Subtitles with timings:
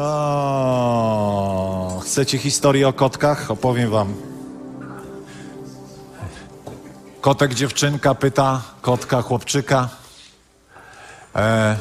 [0.00, 3.50] O, chcecie historię o kotkach?
[3.50, 4.14] Opowiem wam.
[7.20, 9.88] Kotek dziewczynka pyta kotka chłopczyka.
[11.36, 11.76] E,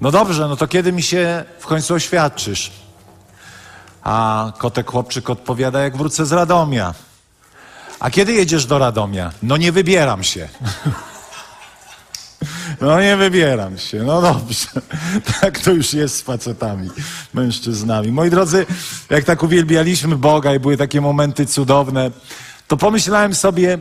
[0.00, 2.72] no dobrze, no to kiedy mi się w końcu oświadczysz?
[4.02, 6.94] A kotek chłopczyk odpowiada, jak wrócę z Radomia.
[8.00, 9.32] A kiedy jedziesz do Radomia?
[9.42, 10.48] No nie wybieram się.
[12.80, 14.68] No nie wybieram się, no dobrze.
[15.40, 16.90] Tak to już jest z facetami,
[17.34, 18.12] mężczyznami.
[18.12, 18.66] Moi drodzy,
[19.10, 22.10] jak tak uwielbialiśmy Boga i były takie momenty cudowne,
[22.68, 23.78] to pomyślałem sobie,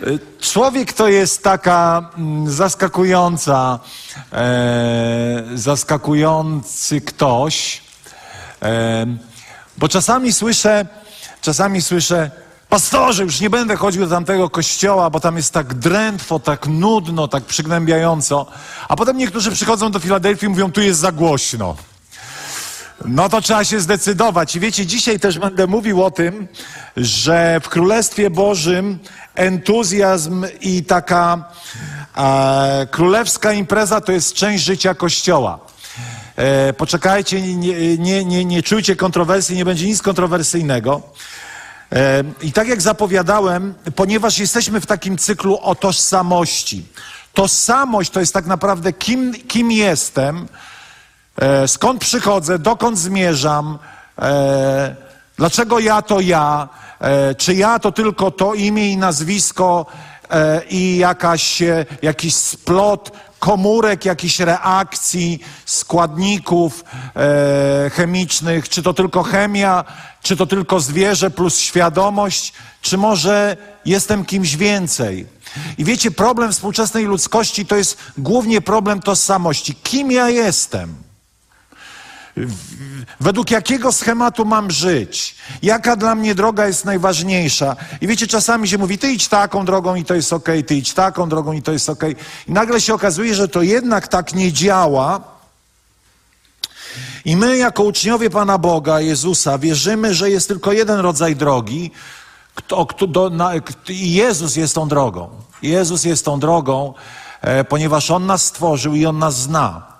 [0.00, 3.78] y, człowiek to jest taka mm, zaskakująca,
[4.32, 7.82] e, zaskakujący ktoś,
[8.62, 9.06] e,
[9.78, 10.86] bo czasami słyszę,
[11.40, 12.30] czasami słyszę,
[12.68, 17.28] Pastorze, już nie będę chodził do tamtego kościoła, bo tam jest tak drętwo, tak nudno,
[17.28, 18.46] tak przygnębiająco.
[18.88, 21.76] A potem niektórzy przychodzą do Filadelfii i mówią, tu jest za głośno.
[23.04, 24.56] No to trzeba się zdecydować.
[24.56, 26.48] I wiecie, dzisiaj też będę mówił o tym,
[26.96, 28.98] że w Królestwie Bożym
[29.34, 31.44] entuzjazm i taka
[32.16, 35.58] e, królewska impreza to jest część życia Kościoła.
[36.36, 41.02] E, poczekajcie, nie, nie, nie, nie czujcie kontrowersji, nie będzie nic kontrowersyjnego.
[42.42, 46.86] I tak jak zapowiadałem, ponieważ jesteśmy w takim cyklu o tożsamości.
[47.34, 50.48] Tożsamość to jest tak naprawdę kim, kim jestem,
[51.36, 53.78] e, skąd przychodzę, dokąd zmierzam,
[54.18, 54.96] e,
[55.36, 56.68] dlaczego ja to ja,
[57.00, 59.86] e, czy ja to tylko to imię i nazwisko
[60.70, 61.62] i jakaś,
[62.02, 63.12] jakiś splot
[63.46, 66.84] komórek, jakichś reakcji, składników
[67.16, 69.84] e, chemicznych, czy to tylko chemia,
[70.22, 75.26] czy to tylko zwierzę plus świadomość, czy może jestem kimś więcej.
[75.78, 79.74] I wiecie, problem współczesnej ludzkości to jest głównie problem tożsamości.
[79.74, 81.05] Kim ja jestem?
[83.20, 85.36] Według jakiego schematu mam żyć?
[85.62, 87.76] Jaka dla mnie droga jest najważniejsza?
[88.00, 90.94] I wiecie, czasami się mówi, ty idź taką drogą i to jest ok, ty idź
[90.94, 92.04] taką drogą i to jest ok.
[92.48, 95.20] I nagle się okazuje, że to jednak tak nie działa.
[97.24, 101.90] I my, jako uczniowie Pana Boga, Jezusa, wierzymy, że jest tylko jeden rodzaj drogi.
[102.54, 103.52] Kto, kto, do, na,
[103.88, 105.28] Jezus jest tą drogą.
[105.62, 106.94] Jezus jest tą drogą,
[107.40, 109.95] e, ponieważ On nas stworzył i On nas zna.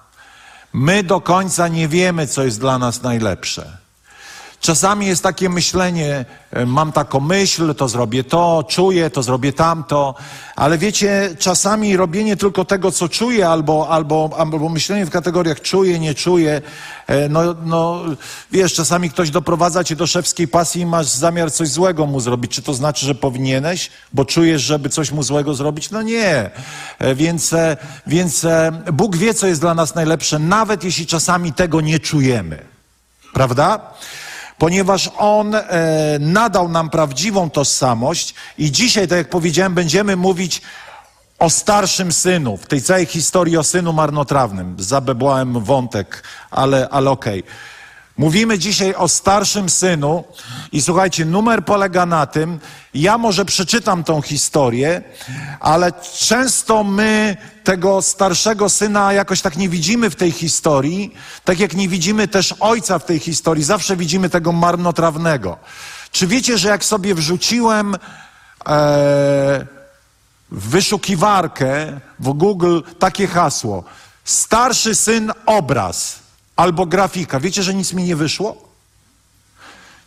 [0.72, 3.85] My do końca nie wiemy, co jest dla nas najlepsze.
[4.66, 10.14] Czasami jest takie myślenie, e, mam taką myśl, to zrobię to, czuję, to zrobię tamto,
[10.56, 15.98] ale wiecie, czasami robienie tylko tego, co czuję, albo, albo, albo myślenie w kategoriach czuję,
[15.98, 16.62] nie czuję,
[17.06, 18.00] e, no, no
[18.52, 22.52] wiesz, czasami ktoś doprowadza cię do szewskiej pasji i masz zamiar coś złego mu zrobić.
[22.52, 25.90] Czy to znaczy, że powinieneś, bo czujesz, żeby coś mu złego zrobić?
[25.90, 26.50] No nie.
[26.98, 27.54] E, więc,
[28.06, 28.46] więc
[28.92, 32.58] Bóg wie, co jest dla nas najlepsze, nawet jeśli czasami tego nie czujemy.
[33.32, 33.80] Prawda?
[34.58, 35.62] Ponieważ On e,
[36.20, 40.62] nadał nam prawdziwą tożsamość i dzisiaj, tak jak powiedziałem, będziemy mówić
[41.38, 44.76] o starszym synu, w tej całej historii o synu marnotrawnym.
[44.78, 47.40] Zabebłałem wątek, ale, ale okej.
[47.40, 47.75] Okay.
[48.18, 50.24] Mówimy dzisiaj o starszym synu
[50.72, 52.60] i słuchajcie, numer polega na tym,
[52.94, 55.02] ja może przeczytam tą historię,
[55.60, 61.74] ale często my tego starszego syna jakoś tak nie widzimy w tej historii, tak jak
[61.74, 65.58] nie widzimy też ojca w tej historii, zawsze widzimy tego marnotrawnego.
[66.10, 67.98] Czy wiecie, że jak sobie wrzuciłem e,
[70.50, 73.84] w wyszukiwarkę w Google takie hasło,
[74.24, 76.25] starszy syn obraz,
[76.56, 77.40] albo grafika.
[77.40, 78.56] Wiecie, że nic mi nie wyszło?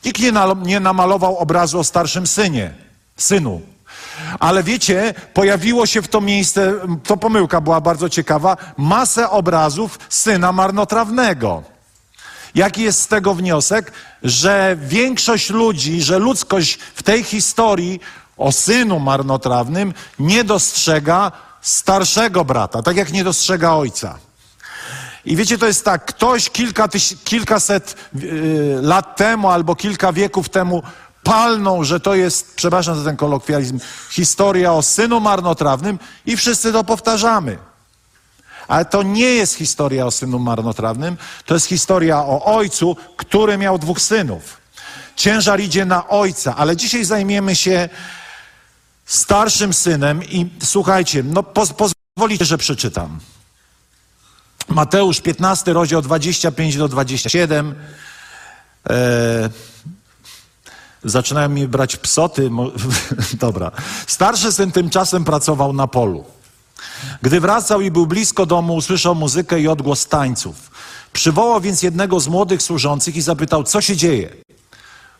[0.05, 2.73] Nikt nie, na, nie namalował obrazu o starszym synie,
[3.17, 3.61] synu.
[4.39, 10.51] Ale wiecie, pojawiło się w to miejsce, to pomyłka była bardzo ciekawa, masę obrazów syna
[10.51, 11.63] marnotrawnego.
[12.55, 13.91] Jaki jest z tego wniosek?
[14.23, 17.99] Że większość ludzi, że ludzkość w tej historii
[18.37, 21.31] o synu marnotrawnym nie dostrzega
[21.61, 24.19] starszego brata, tak jak nie dostrzega ojca.
[25.29, 30.49] I wiecie, to jest tak, ktoś kilka tyś, kilkaset yy, lat temu albo kilka wieków
[30.49, 30.83] temu
[31.23, 33.79] palnął, że to jest, przepraszam za ten kolokwializm,
[34.11, 37.57] historia o synu marnotrawnym i wszyscy to powtarzamy.
[38.67, 43.77] Ale to nie jest historia o synu marnotrawnym, to jest historia o ojcu, który miał
[43.77, 44.57] dwóch synów.
[45.15, 47.89] ciężar idzie na ojca, ale dzisiaj zajmiemy się
[49.05, 53.19] starszym synem i słuchajcie, no poz, pozwolicie, że przeczytam.
[54.69, 57.75] Mateusz 15, rozdział 25 do 27.
[58.89, 59.49] E,
[61.03, 62.49] zaczynają mi brać psoty.
[63.33, 63.71] Dobra.
[64.07, 66.25] Starszy syn tymczasem pracował na polu.
[67.21, 70.71] Gdy wracał i był blisko domu, usłyszał muzykę i odgłos tańców.
[71.13, 74.35] Przywołał więc jednego z młodych służących i zapytał, co się dzieje.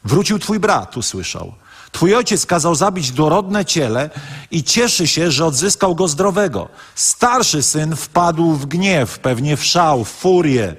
[0.04, 1.54] Wrócił twój brat, usłyszał.
[1.91, 4.09] Twój ojciec kazał zabić dorodne ciele
[4.51, 6.69] i cieszy się, że odzyskał go zdrowego.
[6.95, 10.75] Starszy syn wpadł w gniew, pewnie w szał, w furię.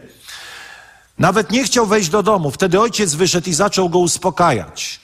[1.18, 2.50] Nawet nie chciał wejść do domu.
[2.50, 5.00] Wtedy ojciec wyszedł i zaczął go uspokajać.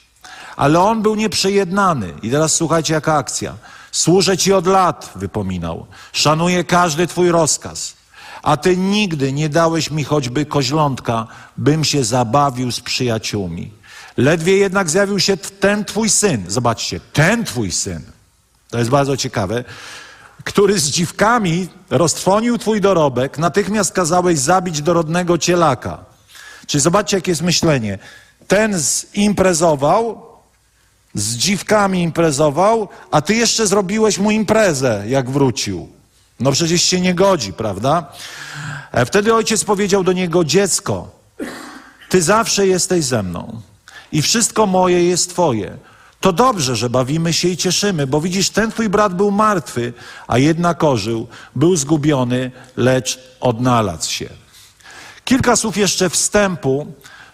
[0.55, 2.13] Ale on był nieprzejednany.
[2.21, 3.53] I teraz słuchajcie, jaka akcja.
[3.91, 5.87] Służę ci od lat, wypominał.
[6.13, 7.97] Szanuję każdy twój rozkaz.
[8.43, 11.27] A ty nigdy nie dałeś mi choćby koźlątka,
[11.57, 13.71] bym się zabawił z przyjaciółmi.
[14.17, 16.45] Ledwie jednak zjawił się ten twój syn.
[16.47, 18.01] Zobaczcie, ten twój syn.
[18.69, 19.63] To jest bardzo ciekawe.
[20.43, 26.05] Który z dziwkami roztrwonił twój dorobek, natychmiast kazałeś zabić dorodnego cielaka.
[26.67, 27.99] Czyli zobaczcie, jakie jest myślenie.
[28.47, 28.79] Ten
[29.13, 30.27] imprezował,
[31.13, 35.89] z dziwkami imprezował, a ty jeszcze zrobiłeś mu imprezę, jak wrócił.
[36.39, 38.11] No przecież się nie godzi, prawda?
[38.91, 41.09] E, wtedy ojciec powiedział do niego: Dziecko,
[42.09, 43.61] ty zawsze jesteś ze mną
[44.11, 45.77] i wszystko moje jest Twoje.
[46.19, 49.93] To dobrze, że bawimy się i cieszymy, bo widzisz, ten Twój brat był martwy,
[50.27, 54.29] a jednak ożył, był zgubiony, lecz odnalazł się.
[55.25, 56.87] Kilka słów jeszcze wstępu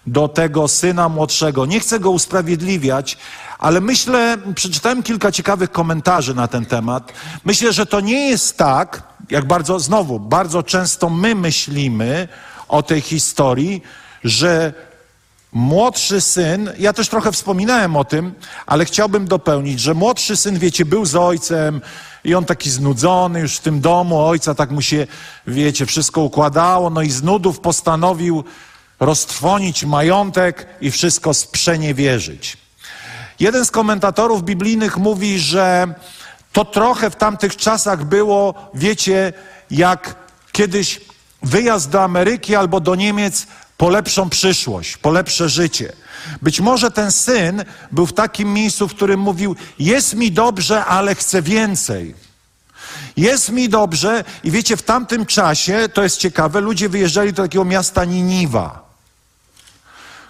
[0.08, 1.66] do tego syna młodszego.
[1.66, 3.18] Nie chcę go usprawiedliwiać,
[3.60, 7.14] ale myślę, przeczytałem kilka ciekawych komentarzy na ten temat.
[7.46, 12.28] Myślę, że to nie jest tak, jak bardzo, znowu, bardzo często my myślimy
[12.68, 13.82] o tej historii,
[14.24, 14.74] że
[15.54, 18.34] młodszy syn, ja też trochę wspominałem o tym,
[18.66, 21.82] ale chciałbym dopełnić, że młodszy syn, wiecie, był z ojcem
[22.24, 25.08] i on taki znudzony już w tym domu, ojca tak mu się,
[25.48, 28.44] wiecie, wszystko układało, no i z nudów postanowił
[29.00, 32.58] roztrwonić majątek i wszystko sprzeniewierzyć.
[33.40, 35.94] Jeden z komentatorów biblijnych mówi, że
[36.54, 39.34] to trochę w tamtych czasach było, wiecie,
[39.72, 40.16] jak
[40.52, 41.02] kiedyś
[41.44, 43.48] wyjazd do Ameryki albo do Niemiec
[43.78, 45.94] po lepszą przyszłość, po lepsze życie.
[46.42, 51.16] Być może ten syn był w takim miejscu, w którym mówił: Jest mi dobrze, ale
[51.16, 52.16] chcę więcej.
[53.18, 57.66] Jest mi dobrze, i wiecie, w tamtym czasie, to jest ciekawe, ludzie wyjeżdżali do takiego
[57.66, 58.90] miasta Niniwa,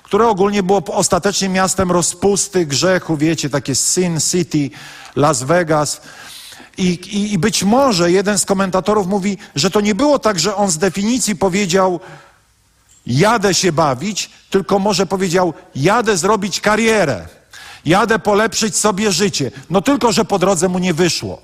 [0.03, 4.69] które ogólnie było ostatecznie miastem rozpusty, grzechu, wiecie, takie Sin City,
[5.15, 6.01] Las Vegas.
[6.77, 10.55] I, i, I być może jeden z komentatorów mówi, że to nie było tak, że
[10.55, 11.99] on z definicji powiedział,
[13.05, 17.27] jadę się bawić, tylko może powiedział, jadę zrobić karierę,
[17.85, 19.51] jadę polepszyć sobie życie.
[19.69, 21.41] No tylko, że po drodze mu nie wyszło.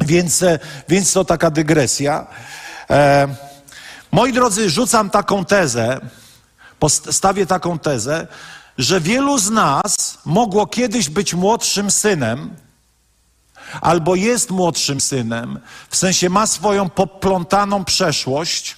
[0.00, 2.26] Więc, e, więc to taka dygresja.
[2.90, 3.28] E,
[4.12, 6.00] moi drodzy, rzucam taką tezę,
[6.78, 8.26] postawię taką tezę,
[8.78, 12.56] że wielu z nas mogło kiedyś być młodszym synem,
[13.80, 15.60] albo jest młodszym synem,
[15.90, 18.76] w sensie ma swoją poplątaną przeszłość,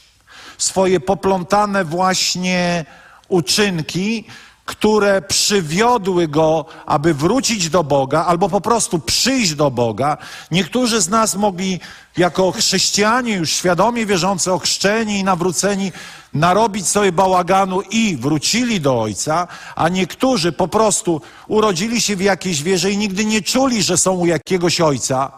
[0.59, 2.85] swoje poplątane właśnie
[3.29, 4.25] uczynki,
[4.67, 10.17] które przywiodły go, aby wrócić do Boga, albo po prostu przyjść do Boga.
[10.51, 11.81] Niektórzy z nas mogli,
[12.17, 15.93] jako chrześcijanie, już świadomie wierzący, ochrzczeni i nawróceni,
[16.35, 22.63] narobić sobie bałaganu i wrócili do Ojca, a niektórzy po prostu urodzili się w jakiejś
[22.63, 25.33] wierze i nigdy nie czuli, że są u jakiegoś Ojca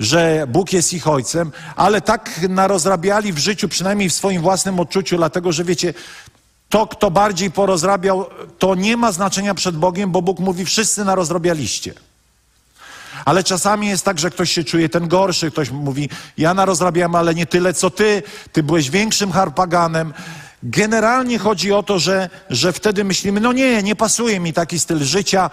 [0.00, 5.16] że Bóg jest ich ojcem, ale tak narozrabiali w życiu, przynajmniej w swoim własnym odczuciu,
[5.16, 5.94] dlatego że wiecie,
[6.68, 8.26] to, kto bardziej porozrabiał,
[8.58, 11.94] to nie ma znaczenia przed Bogiem, bo Bóg mówi, wszyscy narozrabialiście.
[13.24, 16.08] Ale czasami jest tak, że ktoś się czuje ten gorszy, ktoś mówi,
[16.38, 18.22] ja narozrabiam, ale nie tyle co ty,
[18.52, 20.14] ty byłeś większym harpaganem.
[20.62, 25.04] Generalnie chodzi o to, że, że wtedy myślimy, no nie, nie pasuje mi taki styl
[25.04, 25.50] życia,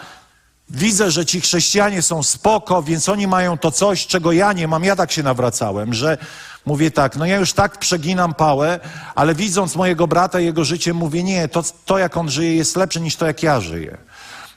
[0.73, 4.83] widzę, że ci chrześcijanie są spoko, więc oni mają to coś, czego ja nie mam.
[4.83, 6.17] Ja tak się nawracałem, że
[6.65, 8.79] mówię tak, no ja już tak przeginam pałę,
[9.15, 12.75] ale widząc mojego brata i jego życie, mówię nie, to, to jak on żyje jest
[12.75, 13.97] lepsze niż to jak ja żyję.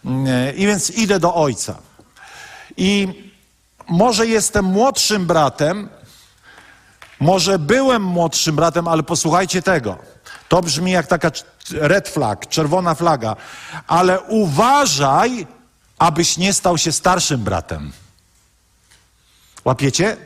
[0.05, 1.75] Mm, I więc idę do ojca.
[2.77, 3.09] I
[3.89, 5.89] może jestem młodszym bratem,
[7.21, 9.99] może byłem młodszym bratem, ale posłuchajcie tego.
[10.49, 11.31] To brzmi jak taka
[11.73, 13.37] red flag, czerwona flaga.
[13.87, 15.47] Ale uważaj,
[16.05, 17.93] abyś nie stał się starszym bratem.
[19.65, 20.17] Łapiecie?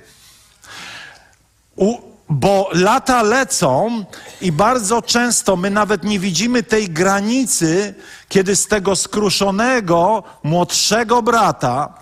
[1.76, 4.04] U, bo lata lecą
[4.40, 7.94] i bardzo często my nawet nie widzimy tej granicy,
[8.28, 11.94] kiedy z tego skruszonego, młodszego brata,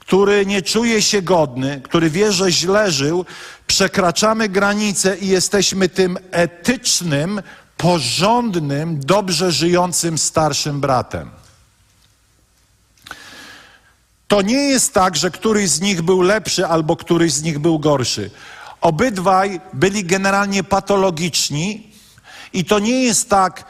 [0.00, 3.24] który nie czuje się godny, który wie, że źle żył,
[3.66, 7.42] przekraczamy granicę i jesteśmy tym etycznym,
[7.76, 11.37] porządnym, dobrze żyjącym starszym bratem.
[14.28, 17.78] To nie jest tak, że któryś z nich był lepszy albo któryś z nich był
[17.78, 18.30] gorszy.
[18.80, 21.92] Obydwaj byli generalnie patologiczni
[22.52, 23.64] i to nie jest tak,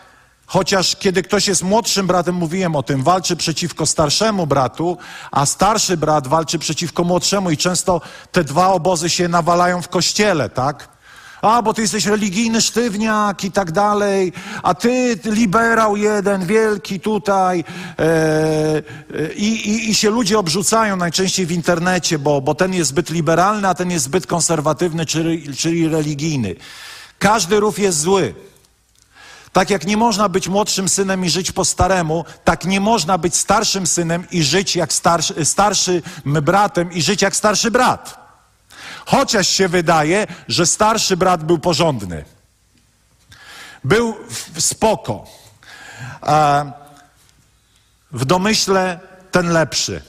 [0.47, 4.99] chociaż kiedy ktoś jest młodszym bratem, mówiłem o tym, walczy przeciwko starszemu bratu,
[5.31, 8.01] a starszy brat walczy przeciwko młodszemu i często
[8.33, 10.98] te dwa obozy się nawalają w kościele, tak?
[11.43, 17.65] A, bo ty jesteś religijny sztywniak i tak dalej, a ty liberał jeden, wielki tutaj.
[17.99, 23.11] E, e, i, i, się ludzie obrzucają najczęściej w internecie, bo, bo ten jest zbyt
[23.11, 26.55] liberalny, a ten jest zbyt konserwatywny, czyli, czyli religijny.
[27.19, 28.35] Każdy rów jest zły.
[29.53, 33.37] Tak jak nie można być młodszym synem i żyć po staremu, tak nie można być
[33.37, 38.28] starszym synem i żyć jak starszy, starszym bratem i żyć jak starszy brat.
[39.09, 42.25] Chociaż się wydaje, że starszy brat był porządny.
[43.85, 44.17] Był
[44.59, 45.27] spoko.
[48.13, 49.01] W domyśle
[49.31, 50.03] ten lepszy.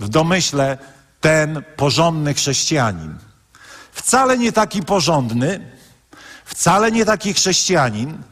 [0.00, 0.78] W domyśle
[1.20, 3.18] ten porządny chrześcijanin.
[3.92, 5.72] Wcale nie taki porządny,
[6.44, 8.22] wcale nie taki chrześcijanin.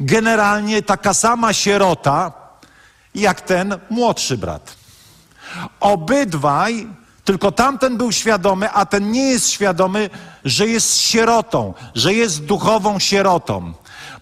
[0.00, 2.32] Generalnie taka sama sierota
[3.14, 4.76] jak ten młodszy brat.
[5.80, 6.86] Obydwaj
[7.26, 10.10] tylko tamten był świadomy, a ten nie jest świadomy,
[10.44, 13.72] że jest sierotą, że jest duchową sierotą.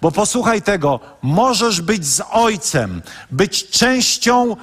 [0.00, 4.56] Bo posłuchaj tego, możesz być z ojcem, być częścią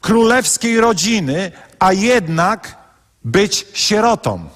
[0.00, 2.76] królewskiej rodziny, a jednak
[3.24, 4.48] być sierotą.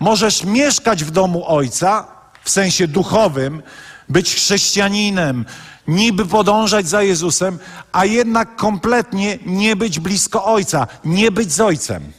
[0.00, 2.06] Możesz mieszkać w domu ojca,
[2.44, 3.62] w sensie duchowym,
[4.08, 5.44] być chrześcijaninem,
[5.88, 7.58] niby podążać za Jezusem,
[7.92, 12.12] a jednak kompletnie nie być blisko Ojca, nie być z Ojcem.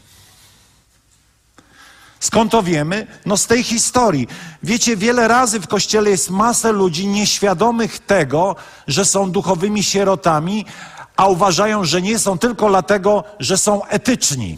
[2.19, 3.07] Skąd to wiemy?
[3.25, 4.27] No z tej historii.
[4.63, 8.55] Wiecie, wiele razy w kościele jest masę ludzi nieświadomych tego,
[8.87, 10.65] że są duchowymi sierotami,
[11.15, 14.57] a uważają, że nie są tylko dlatego, że są etyczni.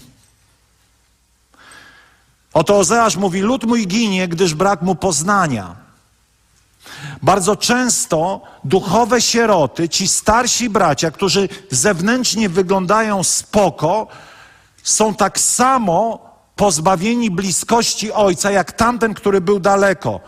[2.53, 5.84] Oto Ozeasz mówi: Lud mój ginie, gdyż brak mu poznania.
[7.21, 14.07] Bardzo często duchowe sieroty, ci starsi bracia, którzy zewnętrznie wyglądają spoko,
[14.83, 20.19] są tak samo pozbawieni bliskości ojca, jak tamten, który był daleko.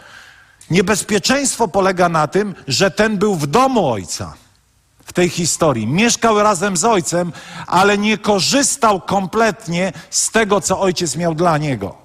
[0.69, 4.33] Niebezpieczeństwo polega na tym, że ten był w domu ojca
[5.05, 5.87] w tej historii.
[5.87, 7.31] Mieszkał razem z ojcem,
[7.67, 11.95] ale nie korzystał kompletnie z tego, co ojciec miał dla niego.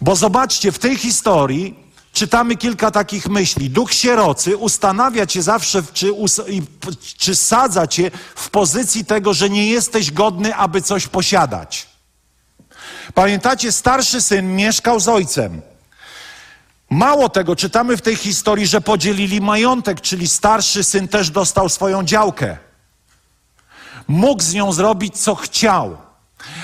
[0.00, 1.85] Bo zobaczcie, w tej historii
[2.16, 3.70] czytamy kilka takich myśli.
[3.70, 6.12] Duch sierocy ustanawia cię zawsze, czy,
[7.18, 11.86] czy sadza cię w pozycji tego, że nie jesteś godny, aby coś posiadać.
[13.14, 15.62] Pamiętacie, starszy syn mieszkał z ojcem.
[16.90, 22.04] Mało tego, czytamy w tej historii, że podzielili majątek, czyli starszy syn też dostał swoją
[22.04, 22.56] działkę.
[24.08, 25.96] Mógł z nią zrobić, co chciał,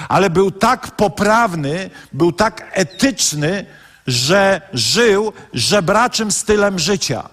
[0.09, 3.67] ale był tak poprawny, był tak etyczny,
[4.07, 7.29] że żył żebraczym stylem życia.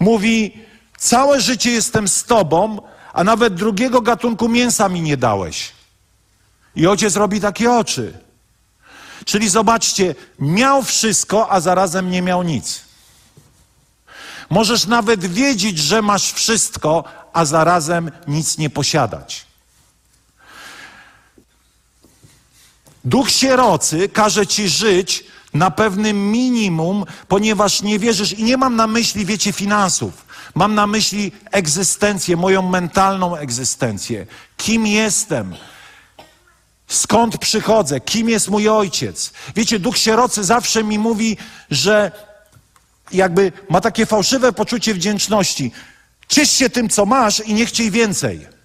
[0.00, 0.64] Mówi:
[0.98, 2.78] Całe życie jestem z tobą,
[3.12, 5.72] a nawet drugiego gatunku mięsa mi nie dałeś.
[6.76, 8.18] I ojciec robi takie oczy.
[9.24, 12.80] Czyli zobaczcie, miał wszystko, a zarazem nie miał nic.
[14.50, 19.47] Możesz nawet wiedzieć, że masz wszystko, a zarazem nic nie posiadać.
[23.08, 25.24] Duch sierocy każe ci żyć
[25.54, 30.26] na pewnym minimum, ponieważ nie wierzysz, i nie mam na myśli, wiecie, finansów.
[30.54, 34.26] Mam na myśli egzystencję, moją mentalną egzystencję.
[34.56, 35.54] Kim jestem?
[36.86, 38.00] Skąd przychodzę?
[38.00, 39.32] Kim jest mój ojciec?
[39.56, 41.36] Wiecie, duch sierocy zawsze mi mówi,
[41.70, 42.12] że
[43.12, 45.72] jakby ma takie fałszywe poczucie wdzięczności.
[46.28, 48.57] Ciesz się tym, co masz i nie chciej więcej.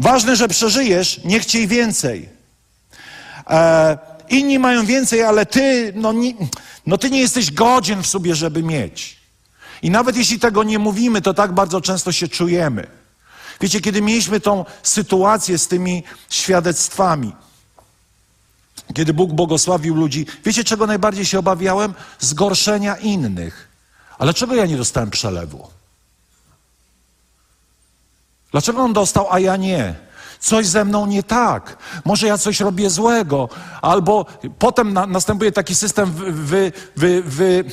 [0.00, 2.28] Ważne, że przeżyjesz, nie chciej więcej.
[3.50, 6.34] E, inni mają więcej, ale ty, no, nie,
[6.86, 9.16] no ty nie jesteś godzien w sobie, żeby mieć.
[9.82, 12.86] I nawet jeśli tego nie mówimy, to tak bardzo często się czujemy.
[13.60, 17.32] Wiecie, kiedy mieliśmy tą sytuację z tymi świadectwami,
[18.94, 21.94] kiedy Bóg błogosławił ludzi, wiecie, czego najbardziej się obawiałem?
[22.18, 23.68] Zgorszenia innych.
[24.18, 25.79] Ale czego ja nie dostałem przelewu?
[28.52, 29.94] Dlaczego on dostał, a ja nie?
[30.40, 31.76] Coś ze mną nie tak.
[32.04, 33.48] Może ja coś robię złego.
[33.82, 34.26] Albo
[34.58, 37.64] potem na, następuje taki system wy, wy, wy, wy,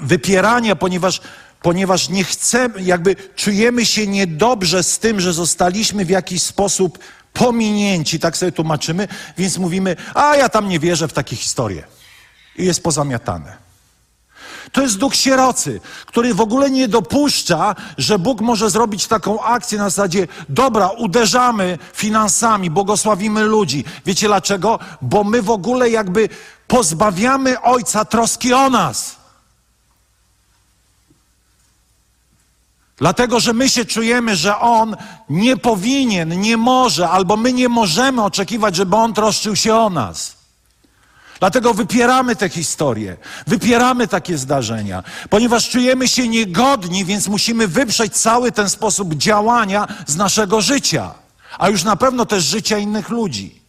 [0.00, 1.20] wypierania, ponieważ,
[1.62, 6.98] ponieważ nie chcemy, jakby czujemy się niedobrze z tym, że zostaliśmy w jakiś sposób
[7.32, 11.84] pominięci, tak sobie tłumaczymy, więc mówimy, a ja tam nie wierzę w takie historie.
[12.56, 13.61] I jest pozamiatane.
[14.72, 19.78] To jest duch sierocy, który w ogóle nie dopuszcza, że Bóg może zrobić taką akcję
[19.78, 23.84] na zasadzie, dobra, uderzamy finansami, błogosławimy ludzi.
[24.06, 24.78] Wiecie dlaczego?
[25.02, 26.28] Bo my w ogóle jakby
[26.66, 29.16] pozbawiamy Ojca troski o nas.
[32.96, 34.96] Dlatego, że my się czujemy, że On
[35.28, 40.41] nie powinien, nie może, albo my nie możemy oczekiwać, żeby On troszczył się o nas.
[41.42, 48.52] Dlatego wypieramy te historie, wypieramy takie zdarzenia, ponieważ czujemy się niegodni, więc musimy wyprzeć cały
[48.52, 51.14] ten sposób działania z naszego życia,
[51.58, 53.62] a już na pewno też życia innych ludzi.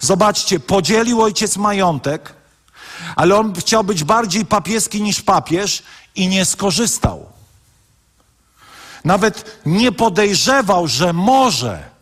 [0.00, 2.34] Zobaczcie, podzielił ojciec majątek,
[3.16, 5.82] ale on chciał być bardziej papieski niż papież
[6.14, 7.26] i nie skorzystał.
[9.04, 11.93] Nawet nie podejrzewał, że może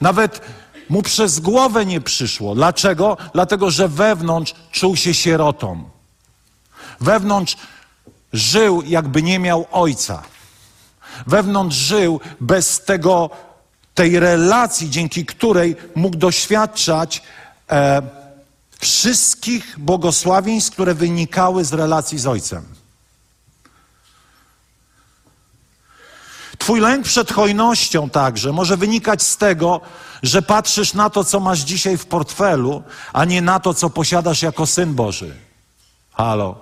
[0.00, 0.40] nawet
[0.88, 2.54] mu przez głowę nie przyszło.
[2.54, 3.16] Dlaczego?
[3.34, 5.90] Dlatego, że wewnątrz czuł się sierotą.
[7.00, 7.56] Wewnątrz
[8.32, 10.22] żył, jakby nie miał ojca.
[11.26, 13.30] Wewnątrz żył bez tego,
[13.94, 17.22] tej relacji, dzięki której mógł doświadczać
[17.70, 18.02] e,
[18.80, 22.77] wszystkich błogosławieństw, które wynikały z relacji z ojcem.
[26.68, 29.80] Twój lęk przed hojnością także może wynikać z tego,
[30.22, 32.82] że patrzysz na to, co masz dzisiaj w portfelu,
[33.12, 35.36] a nie na to, co posiadasz jako syn Boży.
[36.12, 36.60] Halo.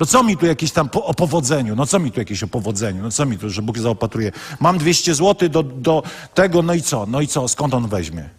[0.00, 1.76] No co mi tu jakieś tam po, o powodzeniu?
[1.76, 3.02] No co mi tu jakieś o powodzeniu?
[3.02, 4.32] No co mi tu, że Bóg zaopatruje?
[4.60, 6.02] Mam 200 zł do, do
[6.34, 7.06] tego, no i co?
[7.06, 7.48] No i co?
[7.48, 8.30] Skąd on weźmie?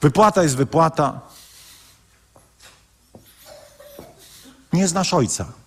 [0.00, 1.20] Wypłata jest wypłata.
[4.72, 5.63] Nie znasz ojca.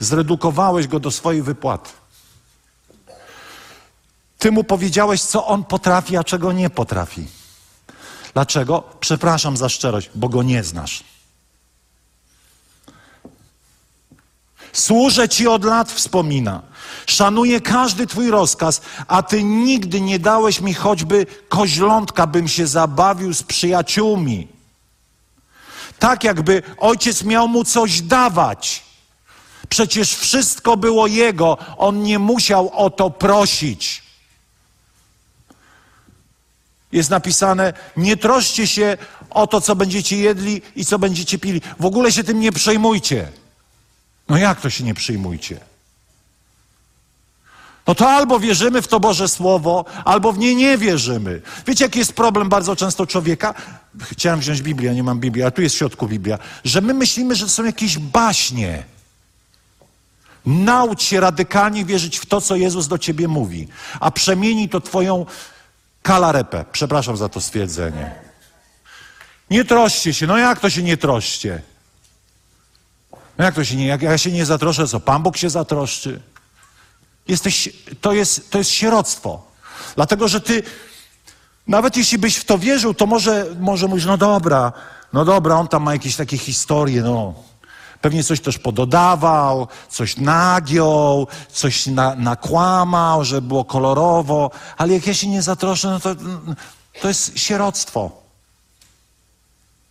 [0.00, 1.90] Zredukowałeś go do swojej wypłaty.
[4.38, 7.26] Ty mu powiedziałeś, co on potrafi, a czego nie potrafi.
[8.34, 8.82] Dlaczego?
[9.00, 11.04] Przepraszam za szczerość, bo go nie znasz.
[14.72, 16.62] Służę Ci od lat, wspomina.
[17.06, 23.34] Szanuję każdy Twój rozkaz, a Ty nigdy nie dałeś mi choćby koźlątka, bym się zabawił
[23.34, 24.48] z przyjaciółmi.
[25.98, 28.89] Tak jakby ojciec miał mu coś dawać.
[29.70, 34.02] Przecież wszystko było Jego, On nie musiał o to prosić.
[36.92, 38.96] Jest napisane, nie troszcie się
[39.30, 41.60] o to, co będziecie jedli i co będziecie pili.
[41.80, 43.28] W ogóle się tym nie przejmujcie.
[44.28, 45.60] No jak to się nie przejmujcie?
[47.86, 51.42] No to albo wierzymy w to Boże Słowo, albo w nie nie wierzymy.
[51.66, 53.54] Wiecie, jaki jest problem bardzo często człowieka?
[54.02, 56.38] Chciałem wziąć Biblię, nie mam Biblii, ale tu jest w środku Biblia.
[56.64, 58.84] Że my myślimy, że to są jakieś baśnie.
[60.46, 63.68] Naucz się radykalnie wierzyć w to, co Jezus do ciebie mówi,
[64.00, 65.26] a przemieni to twoją
[66.02, 66.64] kalarepę.
[66.72, 68.14] Przepraszam za to stwierdzenie.
[69.50, 70.26] Nie troszcie się.
[70.26, 71.62] No jak to się nie troszcie?
[73.38, 76.20] No jak to się nie, jak ja się nie zatroszczę, co Pan Bóg się zatroszczy?
[77.28, 77.68] Jesteś,
[78.00, 79.46] to, jest, to jest sieroctwo.
[79.96, 80.62] Dlatego, że ty,
[81.66, 84.72] nawet jeśli byś w to wierzył, to może, może mówisz, no dobra,
[85.12, 87.34] no dobra, on tam ma jakieś takie historie, no.
[88.00, 95.14] Pewnie coś też pododawał, coś nagiął, coś na, nakłamał, że było kolorowo, ale jak ja
[95.14, 96.14] się nie zatroszę, no to,
[97.00, 98.10] to jest sieroctwo.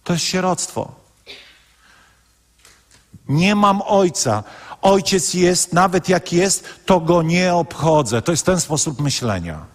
[0.04, 0.92] To jest sieroctwo.
[3.28, 4.44] Nie mam ojca.
[4.82, 8.22] Ojciec jest, nawet jak jest, to go nie obchodzę.
[8.22, 9.66] To jest ten sposób myślenia.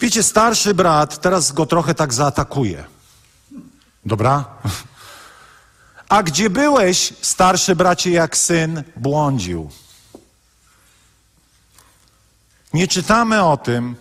[0.00, 2.84] Wiecie, starszy brat teraz go trochę tak zaatakuje.
[4.06, 4.44] Dobra?
[6.08, 9.70] A gdzie byłeś, starszy bracie, jak syn błądził?
[12.74, 13.96] Nie czytamy o tym,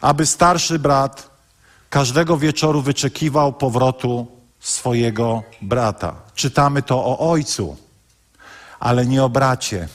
[0.00, 1.30] aby starszy brat
[1.90, 4.26] każdego wieczoru wyczekiwał powrotu
[4.60, 6.14] swojego brata.
[6.34, 7.76] Czytamy to o ojcu,
[8.80, 9.88] ale nie o bracie.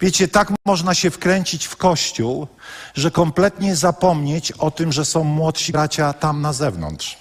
[0.00, 2.46] Wiecie, tak można się wkręcić w kościół,
[2.94, 7.16] że kompletnie zapomnieć o tym, że są młodsi bracia tam na zewnątrz.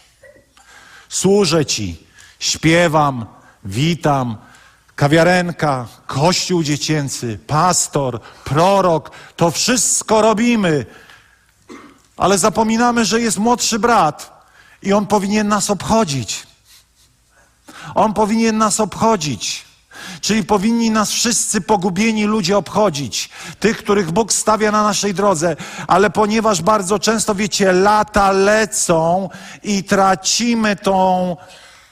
[1.10, 2.08] Służę Ci,
[2.40, 3.26] śpiewam,
[3.66, 4.38] witam,
[4.96, 10.86] kawiarenka, kościół dziecięcy, pastor, prorok, to wszystko robimy,
[12.18, 14.34] ale zapominamy, że jest młodszy brat
[14.82, 16.48] I On powinien nas obchodzić.
[17.96, 19.66] On powinien nas obchodzić.
[20.22, 25.56] Czyli powinni nas wszyscy pogubieni ludzie obchodzić, tych, których Bóg stawia na naszej drodze,
[25.88, 29.30] ale ponieważ bardzo często, wiecie, lata lecą
[29.64, 31.38] i tracimy tą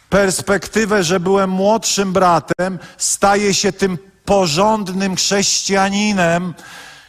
[0.10, 6.54] perspektywę, że byłem młodszym bratem, staję się tym porządnym chrześcijaninem,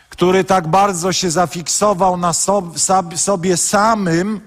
[0.09, 2.33] który tak bardzo się zafiksował na
[3.17, 4.41] sobie samym,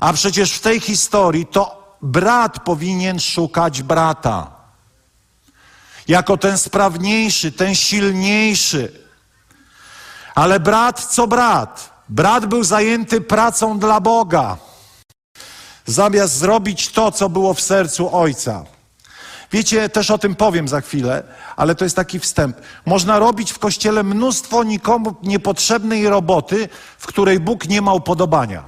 [0.00, 4.57] a przecież w tej historii to brat powinien szukać brata
[6.08, 8.92] jako ten sprawniejszy, ten silniejszy.
[10.34, 11.98] Ale brat co brat?
[12.08, 14.56] Brat był zajęty pracą dla Boga,
[15.86, 18.64] zamiast zrobić to, co było w sercu ojca.
[19.52, 21.22] Wiecie, też o tym powiem za chwilę,
[21.56, 22.56] ale to jest taki wstęp.
[22.86, 26.68] Można robić w kościele mnóstwo nikomu niepotrzebnej roboty,
[26.98, 28.64] w której Bóg nie ma upodobania.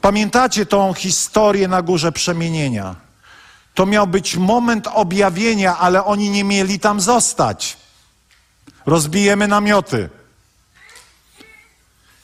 [0.00, 3.03] Pamiętacie tą historię na górze przemienienia?
[3.74, 7.76] To miał być moment objawienia, ale oni nie mieli tam zostać.
[8.86, 10.08] Rozbijemy namioty.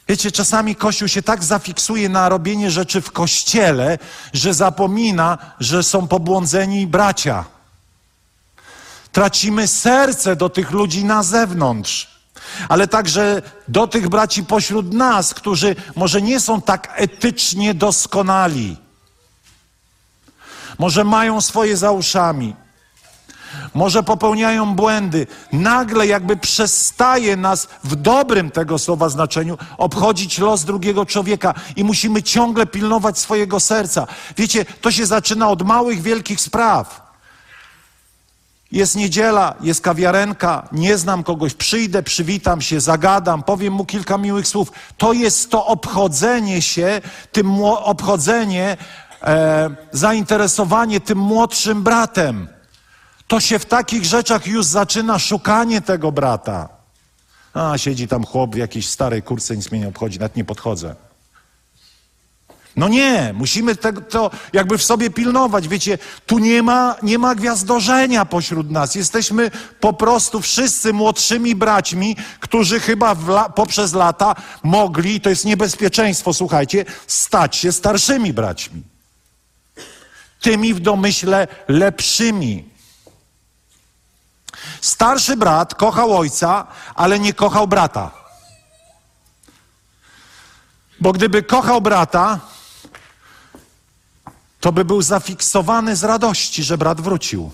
[0.09, 3.99] Wiecie, czasami Kościół się tak zafiksuje na robienie rzeczy w kościele,
[4.33, 7.45] że zapomina, że są pobłądzeni bracia.
[9.13, 12.21] Tracimy serce do tych ludzi na zewnątrz,
[12.69, 18.77] ale także do tych braci pośród nas, którzy może nie są tak etycznie doskonali.
[20.81, 22.57] Może mają swoje za uszami.
[23.75, 25.27] Może popełniają błędy.
[25.53, 32.23] Nagle jakby przestaje nas w dobrym tego słowa znaczeniu obchodzić los drugiego człowieka i musimy
[32.23, 34.07] ciągle pilnować swojego serca.
[34.37, 37.11] Wiecie, to się zaczyna od małych, wielkich spraw.
[38.73, 44.49] Jest niedziela, jest kawiarenka, nie znam kogoś, przyjdę, przywitam się, zagadam, powiem mu kilka miłych
[44.49, 44.73] słów.
[44.97, 47.01] To jest to obchodzenie się,
[47.33, 48.77] tym obchodzenie
[49.23, 52.49] e, zainteresowanie tym młodszym bratem.
[53.27, 56.69] To się w takich rzeczach już zaczyna szukanie tego brata.
[57.55, 60.95] A, siedzi tam chłop w jakiejś starej kurce, nic mnie nie obchodzi, nawet nie podchodzę.
[62.77, 65.69] No nie, musimy tego, to jakby w sobie pilnować.
[65.69, 68.95] Wiecie, tu nie ma, nie ma gwiazdorzenia pośród nas.
[68.95, 76.35] Jesteśmy po prostu wszyscy młodszymi braćmi, którzy chyba la, poprzez lata mogli, to jest niebezpieczeństwo,
[76.35, 78.90] słuchajcie, stać się starszymi braćmi
[80.41, 82.71] tymi w domyśle lepszymi.
[84.81, 88.11] Starszy brat kochał ojca, ale nie kochał brata.
[91.01, 92.41] Bo gdyby kochał brata,
[94.61, 97.51] to by był zafiksowany z radości, że brat wrócił.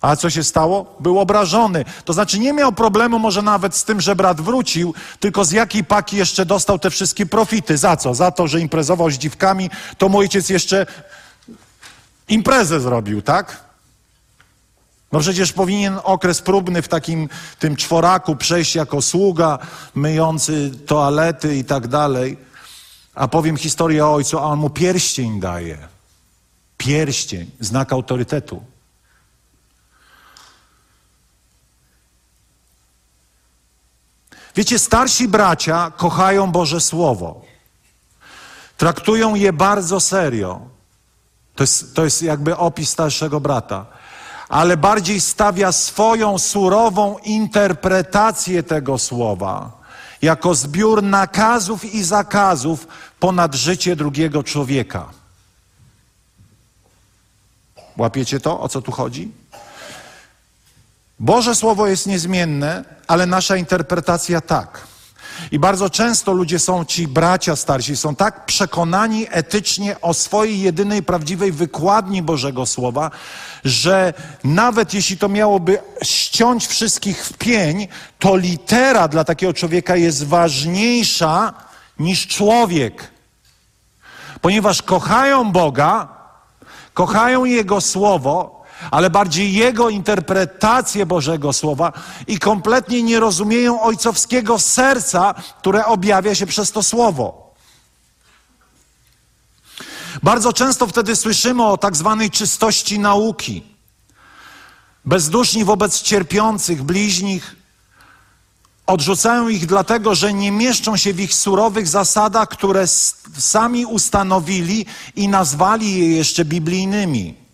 [0.00, 0.96] A co się stało?
[1.00, 1.84] Był obrażony.
[2.04, 5.84] To znaczy nie miał problemu może nawet z tym, że brat wrócił, tylko z jakiej
[5.84, 7.76] paki jeszcze dostał te wszystkie profity.
[7.76, 8.14] Za co?
[8.14, 10.86] Za to, że imprezował z dziwkami, to mój ojciec jeszcze
[12.28, 13.66] imprezę zrobił, tak?
[15.12, 19.58] No przecież powinien okres próbny w takim tym czworaku przejść jako sługa,
[19.94, 22.38] myjący toalety i tak dalej.
[23.14, 25.78] A powiem historię o ojcu, a on mu pierścień daje.
[26.78, 28.62] Pierścień, znak autorytetu.
[34.56, 37.44] Wiecie, starsi bracia kochają Boże Słowo.
[38.76, 40.75] Traktują je bardzo serio.
[41.56, 43.86] To jest, to jest jakby opis starszego brata.
[44.48, 49.76] Ale bardziej stawia swoją surową interpretację tego słowa
[50.22, 52.86] jako zbiór nakazów i zakazów
[53.20, 55.08] ponad życie drugiego człowieka.
[57.96, 59.30] Łapiecie to, o co tu chodzi?
[61.20, 64.86] Boże Słowo jest niezmienne, ale nasza interpretacja tak.
[65.52, 71.02] I bardzo często ludzie są, ci bracia starsi, są tak przekonani etycznie o swojej jedynej
[71.02, 73.10] prawdziwej wykładni Bożego Słowa,
[73.64, 80.26] że nawet jeśli to miałoby ściąć wszystkich w pień, to litera dla takiego człowieka jest
[80.26, 81.52] ważniejsza
[81.98, 83.10] niż człowiek.
[84.40, 86.08] Ponieważ kochają Boga,
[86.94, 88.55] kochają Jego Słowo,
[88.90, 91.92] ale bardziej Jego interpretację Bożego Słowa
[92.26, 97.54] i kompletnie nie rozumieją ojcowskiego serca, które objawia się przez to Słowo.
[100.22, 103.62] Bardzo często wtedy słyszymy o tak zwanej czystości nauki.
[105.04, 107.56] Bezduszni wobec cierpiących, bliźnich,
[108.86, 112.86] odrzucają ich dlatego, że nie mieszczą się w ich surowych zasadach, które
[113.38, 114.86] sami ustanowili
[115.16, 117.45] i nazwali je jeszcze biblijnymi.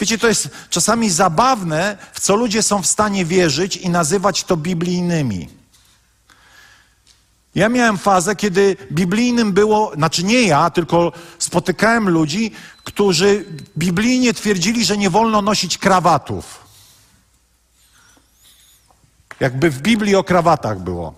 [0.00, 4.56] Wiecie, to jest czasami zabawne, w co ludzie są w stanie wierzyć i nazywać to
[4.56, 5.48] biblijnymi.
[7.54, 12.52] Ja miałem fazę, kiedy biblijnym było, znaczy nie ja, tylko spotykałem ludzi,
[12.84, 13.44] którzy
[13.78, 16.68] biblijnie twierdzili, że nie wolno nosić krawatów.
[19.40, 21.14] Jakby w Biblii o krawatach było.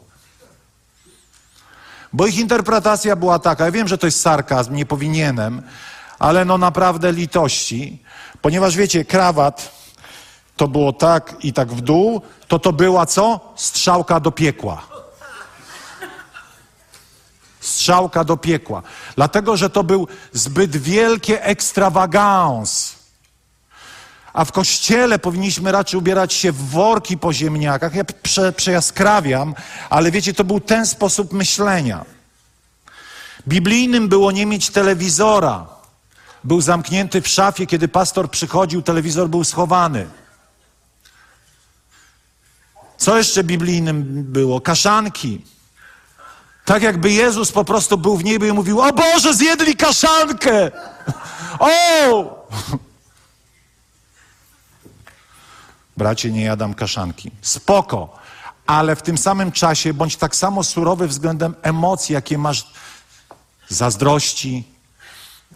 [2.12, 5.62] Bo ich interpretacja była taka, ja wiem, że to jest sarkazm, nie powinienem,
[6.18, 8.02] ale no naprawdę litości,
[8.42, 9.80] ponieważ wiecie, krawat
[10.56, 13.40] to było tak i tak w dół, to to była co?
[13.56, 14.82] Strzałka do piekła.
[17.60, 18.82] Strzałka do piekła.
[19.16, 22.94] Dlatego, że to był zbyt wielkie ekstrawagans.
[24.32, 27.94] A w kościele powinniśmy raczej ubierać się w worki po ziemniakach.
[27.94, 29.54] Ja prze, przejaskrawiam,
[29.90, 32.04] ale wiecie, to był ten sposób myślenia.
[33.48, 35.66] Biblijnym było nie mieć telewizora.
[36.44, 40.08] Był zamknięty w szafie, kiedy pastor przychodził, telewizor był schowany.
[42.96, 44.60] Co jeszcze biblijnym było?
[44.60, 45.44] Kaszanki.
[46.64, 50.70] Tak jakby Jezus po prostu był w niebie i mówił: O Boże, zjedli kaszankę!
[51.58, 52.48] O!
[55.96, 57.30] Bracie, nie jadam kaszanki.
[57.42, 58.18] Spoko.
[58.66, 62.66] Ale w tym samym czasie bądź tak samo surowy względem emocji, jakie masz
[63.68, 64.64] zazdrości,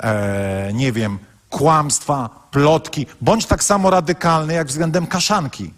[0.00, 1.18] e, nie wiem,
[1.50, 3.07] kłamstwa, plotki.
[3.20, 5.74] Bądź tak samo radykalny jak względem kaszanki.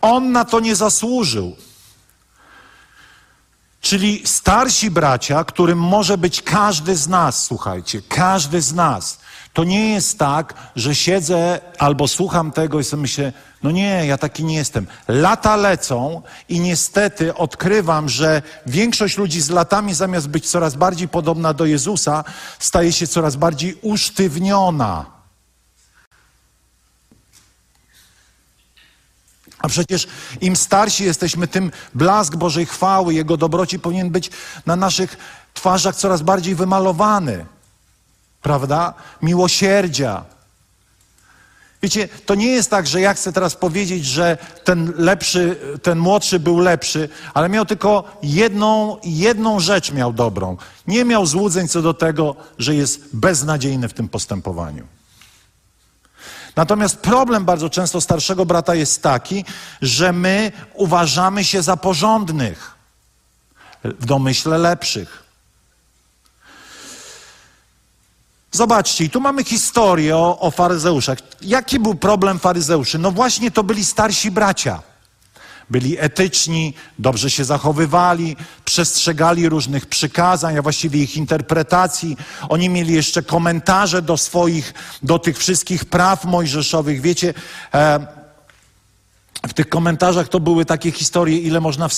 [0.00, 1.56] On na to nie zasłużył.
[3.80, 9.18] Czyli starsi bracia, którym może być każdy z nas, słuchajcie, każdy z nas.
[9.52, 13.32] To nie jest tak, że siedzę albo słucham tego i sobie myślę,
[13.66, 14.86] no nie, ja taki nie jestem.
[15.08, 21.54] Lata lecą i niestety odkrywam, że większość ludzi z latami, zamiast być coraz bardziej podobna
[21.54, 22.24] do Jezusa,
[22.58, 25.06] staje się coraz bardziej usztywniona.
[29.58, 30.06] A przecież
[30.40, 34.30] im starsi jesteśmy, tym blask Bożej chwały, Jego dobroci powinien być
[34.66, 35.16] na naszych
[35.54, 37.46] twarzach coraz bardziej wymalowany.
[38.42, 38.94] Prawda?
[39.22, 40.35] Miłosierdzia.
[41.82, 46.40] Wiecie, to nie jest tak, że ja chcę teraz powiedzieć, że ten lepszy, ten młodszy
[46.40, 50.56] był lepszy, ale miał tylko jedną, jedną rzecz miał dobrą.
[50.86, 54.86] Nie miał złudzeń co do tego, że jest beznadziejny w tym postępowaniu.
[56.56, 59.44] Natomiast problem bardzo często starszego brata jest taki,
[59.82, 62.76] że my uważamy się za porządnych,
[63.84, 65.25] w domyśle lepszych.
[68.56, 71.18] Zobaczcie, i tu mamy historię o, o faryzeuszach.
[71.42, 72.98] Jaki był problem faryzeuszy?
[72.98, 74.82] No właśnie to byli starsi bracia.
[75.70, 82.16] Byli etyczni, dobrze się zachowywali, przestrzegali różnych przykazań, a właściwie ich interpretacji.
[82.48, 87.00] Oni mieli jeszcze komentarze do swoich, do tych wszystkich praw mojżeszowych.
[87.00, 87.34] Wiecie,
[87.74, 88.15] e,
[89.48, 91.94] w tych komentarzach to były takie historie, ile można, w,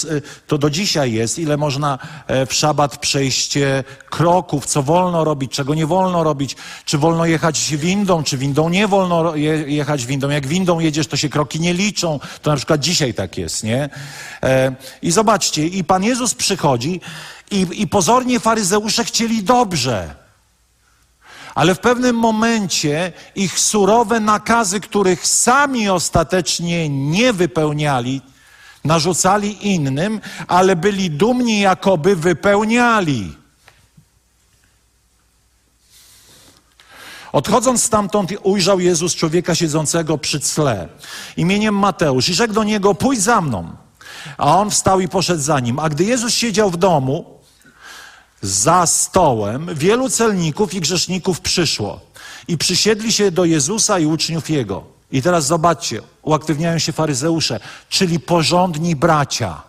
[0.46, 5.52] to do dzisiaj jest, ile można e, w szabat przejść e, kroków, co wolno robić,
[5.52, 10.30] czego nie wolno robić, czy wolno jechać windą, czy windą nie wolno jechać windą.
[10.30, 12.20] Jak windą jedziesz, to się kroki nie liczą.
[12.42, 13.88] To na przykład dzisiaj tak jest, nie?
[14.42, 17.00] E, I zobaczcie, i Pan Jezus przychodzi
[17.50, 20.27] i, i pozornie faryzeusze chcieli dobrze.
[21.58, 28.22] Ale w pewnym momencie ich surowe nakazy, których sami ostatecznie nie wypełniali,
[28.84, 33.36] narzucali innym, ale byli dumni, jakoby wypełniali.
[37.32, 40.88] Odchodząc stamtąd, ujrzał Jezus człowieka siedzącego przy cle
[41.36, 43.76] imieniem Mateusz i rzekł do niego: Pójdź za mną.
[44.36, 45.78] A on wstał i poszedł za nim.
[45.78, 47.37] A gdy Jezus siedział w domu,
[48.42, 52.00] za stołem wielu celników i grzeszników przyszło
[52.48, 54.84] i przysiedli się do Jezusa i uczniów Jego.
[55.12, 59.62] I teraz zobaczcie, uaktywniają się faryzeusze, czyli porządni bracia.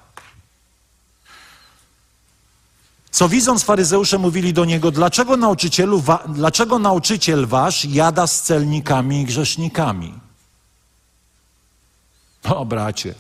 [3.12, 9.26] Co widząc faryzeusze mówili do niego, dlaczego, nauczycielu, dlaczego nauczyciel wasz jada z celnikami i
[9.26, 10.14] grzesznikami?
[12.44, 13.16] O bracie,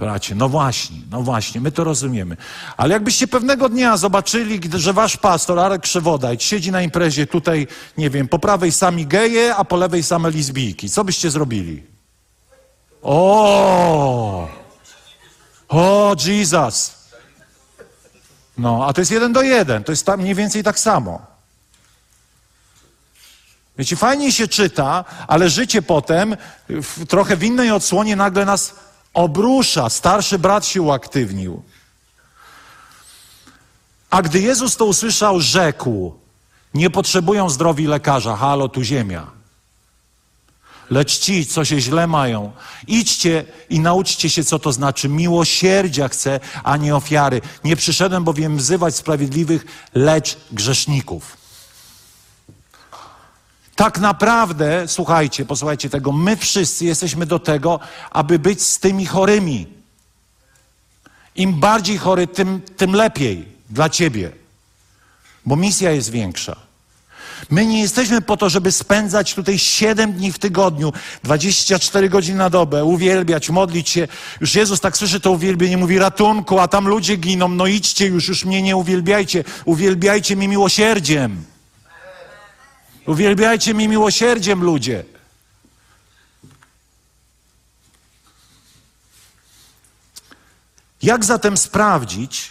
[0.00, 2.36] Bracie, no właśnie, no właśnie, my to rozumiemy.
[2.76, 7.66] Ale jakbyście pewnego dnia zobaczyli, że wasz pastor Arek Krzewodajt siedzi na imprezie tutaj,
[7.98, 11.82] nie wiem, po prawej sami geje, a po lewej same lesbijki, co byście zrobili?
[13.02, 14.48] O!
[15.68, 16.94] O, Jesus!
[18.58, 21.22] No, a to jest jeden do jeden, to jest tam mniej więcej tak samo.
[23.78, 26.36] Wiecie, fajnie się czyta, ale życie potem
[26.68, 28.74] w, trochę w innej odsłonie nagle nas
[29.14, 31.62] obrusza, starszy brat się uaktywnił.
[34.10, 36.14] A gdy Jezus to usłyszał, rzekł:
[36.74, 39.26] Nie potrzebują zdrowi lekarza, halo, tu ziemia.
[40.90, 42.52] lecz ci, co się źle mają.
[42.86, 45.08] Idźcie i nauczcie się, co to znaczy.
[45.08, 47.40] Miłosierdzia chcę, a nie ofiary.
[47.64, 51.39] Nie przyszedłem bowiem wzywać sprawiedliwych, lecz grzeszników.
[53.80, 59.66] Tak naprawdę, słuchajcie, posłuchajcie tego, my wszyscy jesteśmy do tego, aby być z tymi chorymi.
[61.36, 64.32] Im bardziej chory, tym, tym lepiej dla ciebie,
[65.46, 66.56] bo misja jest większa.
[67.50, 72.50] My nie jesteśmy po to, żeby spędzać tutaj 7 dni w tygodniu, 24 godziny na
[72.50, 74.08] dobę, uwielbiać, modlić się.
[74.40, 78.28] Już Jezus tak słyszy to uwielbienie, mówi ratunku, a tam ludzie giną, no idźcie już,
[78.28, 81.49] już mnie nie uwielbiajcie, uwielbiajcie mi miłosierdziem.
[83.06, 85.04] Uwielbiajcie mi miłosierdziem, ludzie.
[91.02, 92.50] Jak zatem sprawdzić,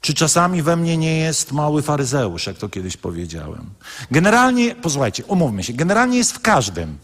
[0.00, 3.70] czy czasami we mnie nie jest mały faryzeusz, jak to kiedyś powiedziałem?
[4.10, 6.98] Generalnie, posłuchajcie, umówmy się, generalnie jest w każdym.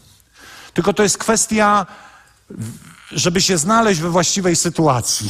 [0.73, 1.85] Tylko to jest kwestia,
[3.11, 5.29] żeby się znaleźć we właściwej sytuacji.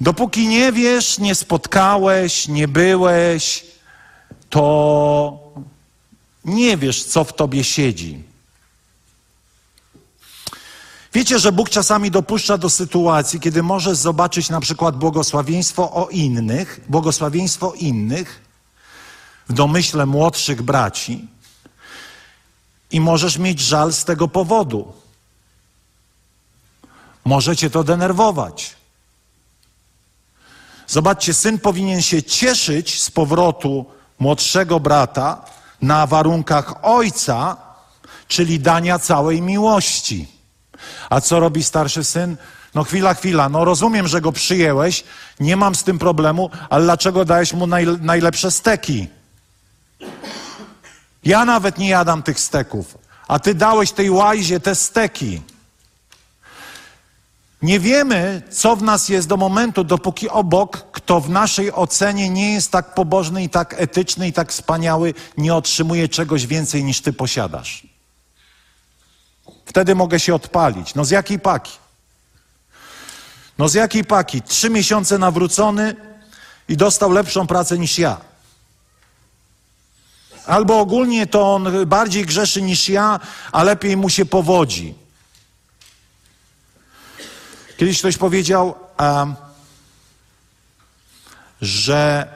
[0.00, 3.71] Dopóki nie wiesz, nie spotkałeś, nie byłeś,
[4.52, 5.38] to
[6.44, 8.22] nie wiesz, co w tobie siedzi.
[11.14, 16.80] Wiecie, że Bóg czasami dopuszcza do sytuacji, kiedy możesz zobaczyć na przykład błogosławieństwo o innych,
[16.88, 18.42] błogosławieństwo innych
[19.48, 21.28] w domyśle młodszych braci
[22.90, 24.92] i możesz mieć żal z tego powodu.
[27.24, 28.76] Może cię to denerwować.
[30.86, 33.86] Zobaczcie, syn powinien się cieszyć z powrotu
[34.22, 35.44] młodszego brata
[35.82, 37.56] na warunkach ojca,
[38.28, 40.28] czyli dania całej miłości.
[41.10, 42.36] A co robi starszy syn?
[42.74, 45.04] No chwila, chwila, no rozumiem, że go przyjęłeś,
[45.40, 49.08] nie mam z tym problemu, ale dlaczego dałeś mu naj, najlepsze steki?
[51.24, 55.42] Ja nawet nie jadam tych steków, a ty dałeś tej łajzie te steki.
[57.62, 62.52] Nie wiemy, co w nas jest do momentu, dopóki obok, kto w naszej ocenie nie
[62.52, 67.12] jest tak pobożny i tak etyczny i tak wspaniały, nie otrzymuje czegoś więcej niż ty
[67.12, 67.86] posiadasz.
[69.64, 70.94] Wtedy mogę się odpalić.
[70.94, 71.72] No z jakiej paki?
[73.58, 74.42] No z jakiej paki?
[74.42, 75.96] Trzy miesiące nawrócony
[76.68, 78.20] i dostał lepszą pracę niż ja.
[80.46, 83.20] Albo ogólnie to on bardziej grzeszy niż ja,
[83.52, 85.01] a lepiej mu się powodzi.
[87.82, 89.34] Kiedyś ktoś powiedział, um,
[91.62, 92.28] że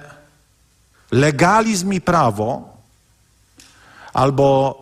[1.11, 2.77] legalizm i prawo,
[4.13, 4.79] albo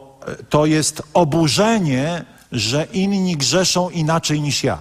[0.49, 4.81] to jest oburzenie, że inni grzeszą inaczej niż ja.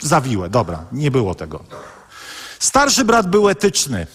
[0.00, 1.64] Zawiłe, dobra, nie było tego.
[2.58, 4.06] Starszy brat był etyczny,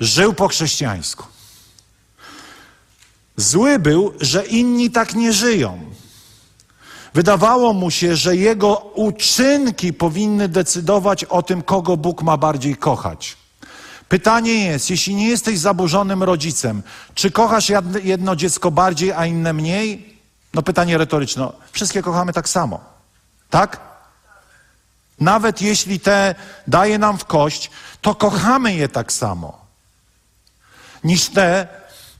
[0.00, 1.26] żył po chrześcijańsku.
[3.36, 5.92] Zły był, że inni tak nie żyją.
[7.14, 13.36] Wydawało mu się, że jego uczynki powinny decydować o tym, kogo Bóg ma bardziej kochać.
[14.08, 16.82] Pytanie jest, jeśli nie jesteś zaburzonym rodzicem,
[17.14, 17.72] czy kochasz
[18.02, 20.18] jedno dziecko bardziej, a inne mniej?
[20.54, 21.48] No pytanie retoryczne.
[21.72, 22.80] Wszystkie kochamy tak samo.
[23.50, 23.80] Tak?
[25.20, 26.34] Nawet jeśli te
[26.66, 27.70] daje nam w kość,
[28.00, 29.58] to kochamy je tak samo.
[31.04, 31.68] Niż te,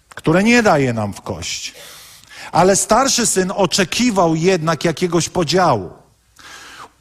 [0.09, 1.75] które nie daje nam w kość.
[2.53, 5.91] Ale starszy syn oczekiwał jednak jakiegoś podziału.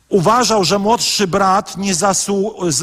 [0.10, 1.94] Uważał, że młodszy brat nie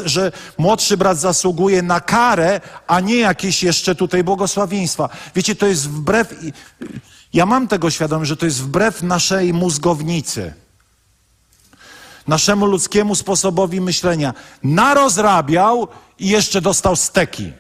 [0.04, 5.08] że młodszy brat zasługuje na karę, a nie jakieś jeszcze tutaj błogosławieństwa.
[5.34, 6.34] Wiecie, to jest wbrew
[7.32, 10.54] ja mam tego świadomość, że to jest wbrew naszej mózgownicy,
[12.26, 14.34] naszemu ludzkiemu sposobowi myślenia.
[14.62, 17.52] Narozrabiał i jeszcze dostał steki.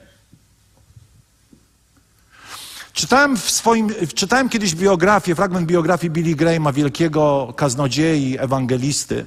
[2.98, 9.26] Czytałem, w swoim, czytałem kiedyś biografię, fragment biografii Billy Grahama, wielkiego kaznodziei, ewangelisty.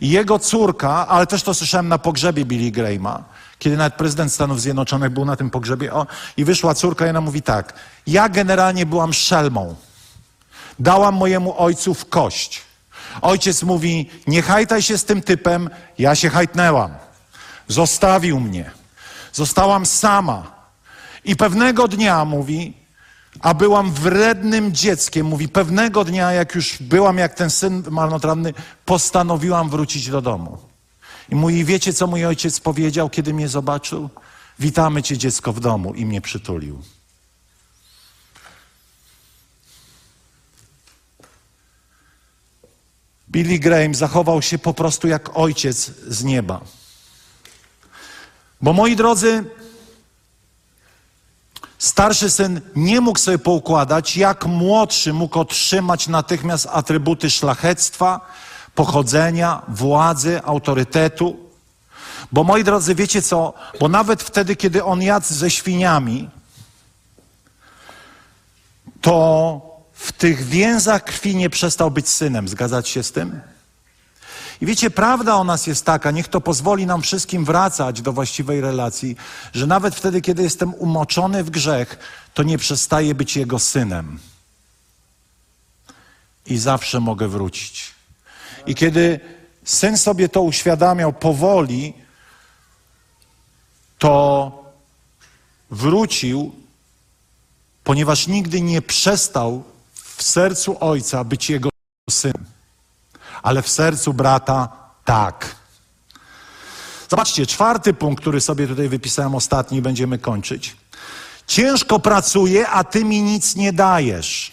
[0.00, 3.24] I jego córka, ale też to słyszałem na pogrzebie Billy Grahama,
[3.58, 5.92] kiedy nawet prezydent Stanów Zjednoczonych był na tym pogrzebie.
[5.92, 7.72] O, I wyszła córka i ona mówi tak,
[8.06, 9.74] ja generalnie byłam szelmą.
[10.78, 12.62] Dałam mojemu ojcu w kość.
[13.20, 16.94] Ojciec mówi, nie hajtaj się z tym typem, ja się hajtnęłam.
[17.68, 18.70] Zostawił mnie.
[19.32, 20.61] Zostałam sama.
[21.24, 22.74] I pewnego dnia, mówi,
[23.40, 28.54] a byłam wrednym dzieckiem, mówi, pewnego dnia, jak już byłam jak ten syn marnotrawny,
[28.84, 30.58] postanowiłam wrócić do domu.
[31.28, 34.10] I mówi, wiecie, co mój ojciec powiedział, kiedy mnie zobaczył?
[34.58, 36.82] Witamy cię, dziecko, w domu i mnie przytulił.
[43.30, 46.60] Billy Graham zachował się po prostu jak ojciec z nieba.
[48.60, 49.44] Bo moi drodzy,
[51.82, 58.20] Starszy syn nie mógł sobie poukładać, jak młodszy mógł otrzymać natychmiast atrybuty szlachectwa,
[58.74, 61.36] pochodzenia, władzy, autorytetu.
[62.32, 63.54] Bo moi drodzy, wiecie co?
[63.80, 66.30] Bo nawet wtedy, kiedy on jadł ze świniami,
[69.00, 69.60] to
[69.92, 72.48] w tych więzach krwi nie przestał być synem.
[72.48, 73.40] Zgadzać się z tym?
[74.62, 78.60] I wiecie, prawda o nas jest taka, niech to pozwoli nam wszystkim wracać do właściwej
[78.60, 79.16] relacji,
[79.52, 81.98] że nawet wtedy, kiedy jestem umoczony w grzech,
[82.34, 84.18] to nie przestaję być Jego synem.
[86.46, 87.94] I zawsze mogę wrócić.
[88.66, 89.20] I kiedy
[89.64, 91.94] syn sobie to uświadamiał powoli,
[93.98, 94.52] to
[95.70, 96.54] wrócił,
[97.84, 101.70] ponieważ nigdy nie przestał w sercu ojca być jego
[102.10, 102.61] synem
[103.42, 104.68] ale w sercu brata
[105.04, 105.56] tak.
[107.10, 110.76] Zobaczcie, czwarty punkt, który sobie tutaj wypisałem ostatni, będziemy kończyć.
[111.46, 114.52] Ciężko pracuję, a ty mi nic nie dajesz.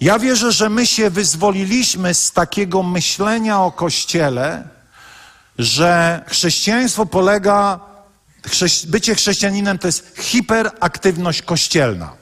[0.00, 4.68] Ja wierzę, że my się wyzwoliliśmy z takiego myślenia o Kościele,
[5.58, 7.80] że chrześcijaństwo polega,
[8.86, 12.12] bycie chrześcijaninem to jest hiperaktywność kościelna.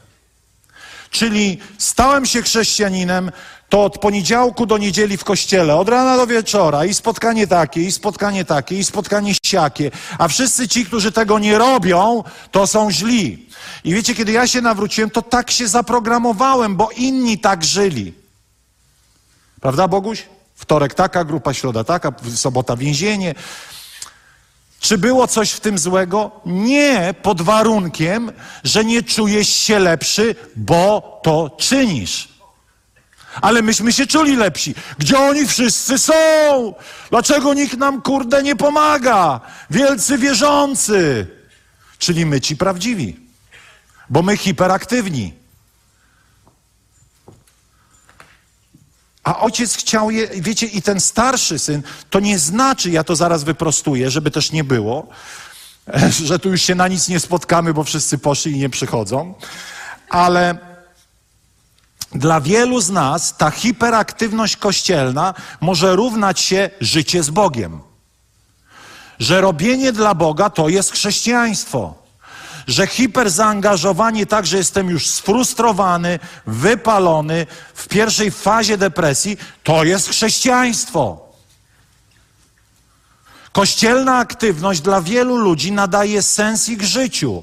[1.10, 3.30] Czyli stałem się chrześcijaninem,
[3.70, 7.92] to od poniedziałku do niedzieli w kościele, od rana do wieczora i spotkanie takie, i
[7.92, 9.90] spotkanie takie, i spotkanie siakie.
[10.18, 13.46] A wszyscy ci, którzy tego nie robią, to są źli.
[13.84, 18.14] I wiecie, kiedy ja się nawróciłem, to tak się zaprogramowałem, bo inni tak żyli.
[19.60, 20.22] Prawda, Boguś?
[20.54, 23.34] Wtorek taka grupa, środa taka, sobota więzienie.
[24.80, 26.30] Czy było coś w tym złego?
[26.46, 28.32] Nie, pod warunkiem,
[28.64, 32.29] że nie czujesz się lepszy, bo to czynisz.
[33.40, 34.74] Ale myśmy się czuli lepsi.
[34.98, 36.12] Gdzie oni wszyscy są?
[37.10, 39.40] Dlaczego nikt nam, kurde, nie pomaga?
[39.70, 41.26] Wielcy wierzący.
[41.98, 43.20] Czyli my ci prawdziwi.
[44.10, 45.40] Bo my hiperaktywni.
[49.24, 53.44] A ojciec chciał je, wiecie, i ten starszy syn, to nie znaczy, ja to zaraz
[53.44, 55.08] wyprostuję, żeby też nie było,
[56.28, 59.34] że tu już się na nic nie spotkamy, bo wszyscy poszli i nie przychodzą,
[60.08, 60.69] ale
[62.12, 67.80] dla wielu z nas ta hiperaktywność kościelna może równać się życie z Bogiem.
[69.18, 71.94] Że robienie dla Boga to jest chrześcijaństwo.
[72.66, 81.30] Że hiperzaangażowanie tak, że jestem już sfrustrowany, wypalony w pierwszej fazie depresji, to jest chrześcijaństwo.
[83.52, 87.42] Kościelna aktywność dla wielu ludzi nadaje sens ich życiu.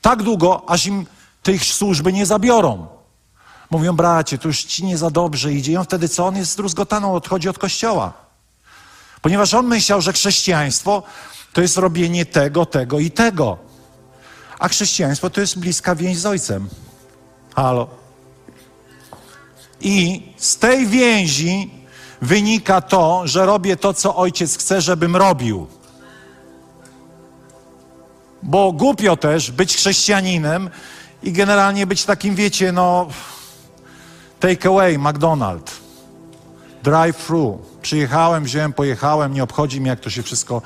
[0.00, 1.06] Tak długo, aż im
[1.42, 2.95] tej służby nie zabiorą.
[3.70, 5.72] Mówią, bracie, to już ci nie za dobrze idzie.
[5.72, 6.26] I on wtedy co?
[6.26, 8.12] On jest zdruzgotaną, odchodzi od kościoła.
[9.22, 11.02] Ponieważ on myślał, że chrześcijaństwo
[11.52, 13.58] to jest robienie tego, tego i tego.
[14.58, 16.68] A chrześcijaństwo to jest bliska więź z ojcem.
[17.56, 17.88] Halo.
[19.80, 21.70] I z tej więzi
[22.22, 25.66] wynika to, że robię to, co ojciec chce, żebym robił.
[28.42, 30.70] Bo głupio też być chrześcijaninem
[31.22, 33.08] i generalnie być takim, wiecie, no
[34.40, 35.72] Take away, McDonald's.
[36.82, 37.58] Drive-thru.
[37.82, 40.62] Przyjechałem, wziąłem, pojechałem, nie obchodzi mnie, jak to się wszystko.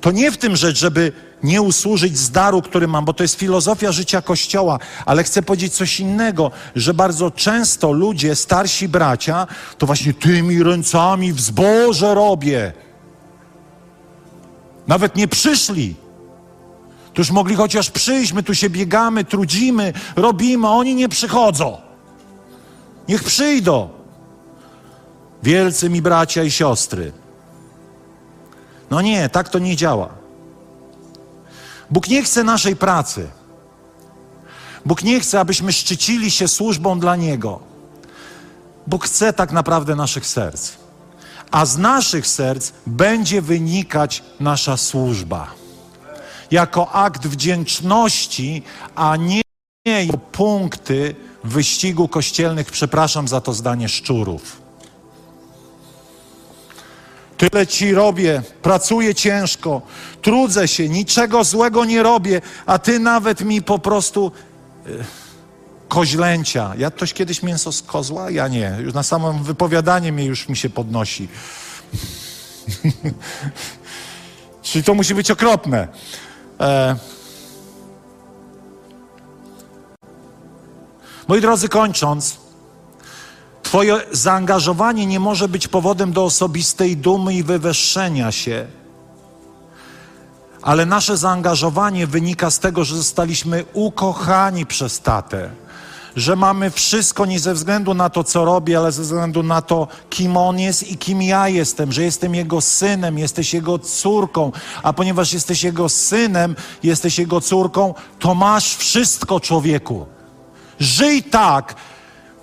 [0.00, 3.34] To nie w tym rzecz, żeby nie usłużyć z daru, który mam, bo to jest
[3.34, 9.46] filozofia życia Kościoła, ale chcę powiedzieć coś innego, że bardzo często ludzie, starsi bracia,
[9.78, 12.72] to właśnie tymi ręcami w zboże robię.
[14.86, 15.94] Nawet nie przyszli.
[17.14, 21.89] To już mogli chociaż przyjść, my tu się biegamy, trudzimy, robimy, oni nie przychodzą.
[23.10, 23.88] Niech przyjdą.
[25.42, 27.12] Wielcy mi bracia i siostry.
[28.90, 30.08] No nie, tak to nie działa.
[31.90, 33.28] Bóg nie chce naszej pracy.
[34.86, 37.60] Bóg nie chce, abyśmy szczycili się służbą dla Niego.
[38.86, 40.72] Bóg chce tak naprawdę naszych serc.
[41.50, 45.50] A z naszych serc będzie wynikać nasza służba.
[46.50, 48.62] Jako akt wdzięczności,
[48.94, 49.42] a nie
[50.32, 51.14] punkty
[51.44, 54.60] wyścigu kościelnych, przepraszam za to zdanie, szczurów.
[57.36, 59.82] Tyle ci robię, pracuję ciężko,
[60.22, 64.32] trudzę się, niczego złego nie robię, a ty nawet mi po prostu
[64.86, 65.04] yy,
[65.88, 66.72] koźlęcia.
[66.78, 68.30] Ja ktoś kiedyś mięso z kozła?
[68.30, 68.76] Ja nie.
[68.80, 71.28] Już na samo wypowiadanie mnie już mi się podnosi.
[74.62, 75.88] Czyli to musi być okropne.
[76.60, 77.19] E
[81.30, 82.36] Moi drodzy, kończąc,
[83.62, 88.66] Twoje zaangażowanie nie może być powodem do osobistej dumy i wywyższenia się,
[90.62, 95.50] ale nasze zaangażowanie wynika z tego, że zostaliśmy ukochani przez tatę.
[96.16, 99.88] Że mamy wszystko nie ze względu na to, co robi, ale ze względu na to,
[100.08, 104.52] kim on jest i kim ja jestem, że jestem jego synem, jesteś jego córką,
[104.82, 110.06] a ponieważ jesteś jego synem, jesteś jego córką, to masz wszystko, człowieku.
[110.80, 111.74] Żyj tak,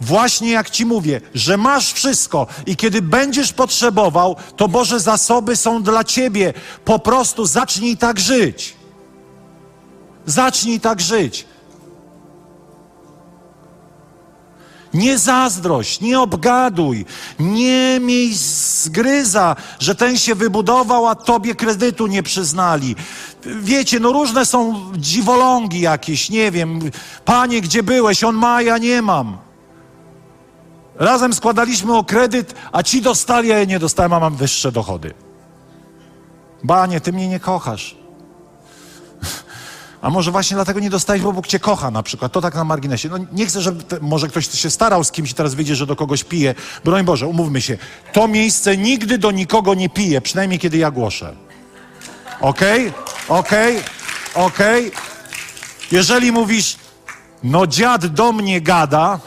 [0.01, 5.83] Właśnie jak ci mówię, że masz wszystko i kiedy będziesz potrzebował, to Boże zasoby są
[5.83, 6.53] dla ciebie.
[6.85, 8.75] Po prostu zacznij tak żyć.
[10.25, 11.45] Zacznij tak żyć.
[14.97, 17.05] Nie zazdrość, nie obgaduj,
[17.39, 22.95] nie miej zgryza, że ten się wybudował, a tobie kredytu nie przyznali.
[23.45, 26.79] Wiecie, no różne są dziwolągi jakieś, nie wiem.
[27.25, 28.23] Panie, gdzie byłeś?
[28.23, 29.37] On ma, ja nie mam.
[30.95, 35.13] Razem składaliśmy o kredyt, a ci dostali, a ja nie dostałem, a mam wyższe dochody.
[36.63, 38.06] Banie, ty mnie nie kochasz.
[40.07, 42.31] A może właśnie dlatego nie dostałeś, bo Bóg cię kocha na przykład.
[42.31, 43.09] To tak na marginesie.
[43.09, 45.85] No nie chcę, żeby te, może ktoś się starał z kimś i teraz wyjdzie, że
[45.85, 46.55] do kogoś pije.
[46.83, 47.77] Broń Boże, umówmy się.
[48.13, 51.35] To miejsce nigdy do nikogo nie pije, przynajmniej kiedy ja głoszę.
[52.41, 52.87] Okej?
[52.87, 53.39] Okay?
[53.39, 53.77] Okej?
[53.77, 54.45] Okay?
[54.45, 54.87] Okej?
[54.87, 55.01] Okay?
[55.91, 56.77] Jeżeli mówisz,
[57.43, 59.19] no dziad do mnie gada,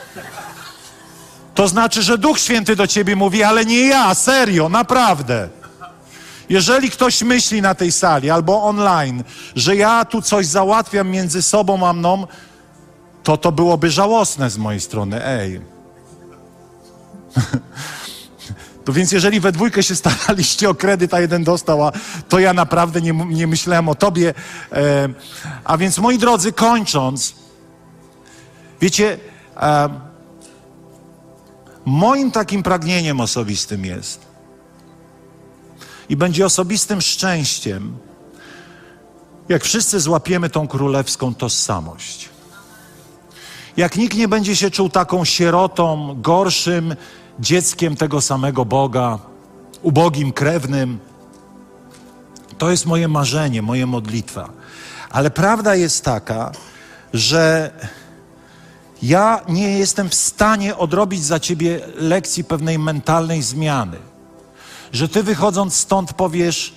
[1.55, 5.49] to znaczy, że Duch Święty do ciebie mówi, ale nie ja, serio, naprawdę.
[6.51, 9.25] Jeżeli ktoś myśli na tej sali albo online,
[9.57, 12.27] że ja tu coś załatwiam między sobą a mną,
[13.23, 15.25] to to byłoby żałosne z mojej strony.
[15.25, 15.61] Ej.
[18.85, 21.93] To więc jeżeli we dwójkę się staraliście o kredyt, a jeden dostał, a
[22.29, 24.35] to ja naprawdę nie, nie myślałem o tobie.
[24.73, 25.09] E,
[25.65, 27.35] a więc moi drodzy, kończąc,
[28.81, 29.19] wiecie,
[29.57, 29.89] e,
[31.85, 34.30] moim takim pragnieniem osobistym jest,
[36.11, 37.99] i będzie osobistym szczęściem,
[39.49, 42.29] jak wszyscy złapiemy tą królewską tożsamość.
[43.77, 46.97] Jak nikt nie będzie się czuł taką sierotą, gorszym
[47.41, 49.19] dzieckiem tego samego Boga,
[49.83, 50.99] ubogim krewnym.
[52.59, 54.51] To jest moje marzenie, moja modlitwa.
[55.11, 56.53] Ale prawda jest taka,
[57.15, 57.71] że
[59.03, 64.10] ja nie jestem w stanie odrobić za ciebie lekcji pewnej mentalnej zmiany
[64.93, 66.73] że ty wychodząc stąd powiesz: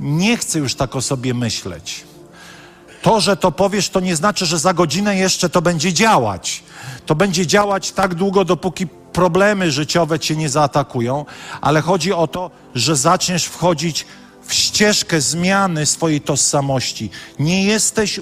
[0.00, 2.04] Nie chcę już tak o sobie myśleć.
[3.02, 6.62] To, że to powiesz, to nie znaczy, że za godzinę jeszcze to będzie działać.
[7.06, 11.24] To będzie działać tak długo, dopóki problemy życiowe cię nie zaatakują,
[11.60, 14.06] ale chodzi o to, że zaczniesz wchodzić
[14.46, 17.10] w ścieżkę zmiany swojej tożsamości.
[17.38, 18.20] Nie jesteś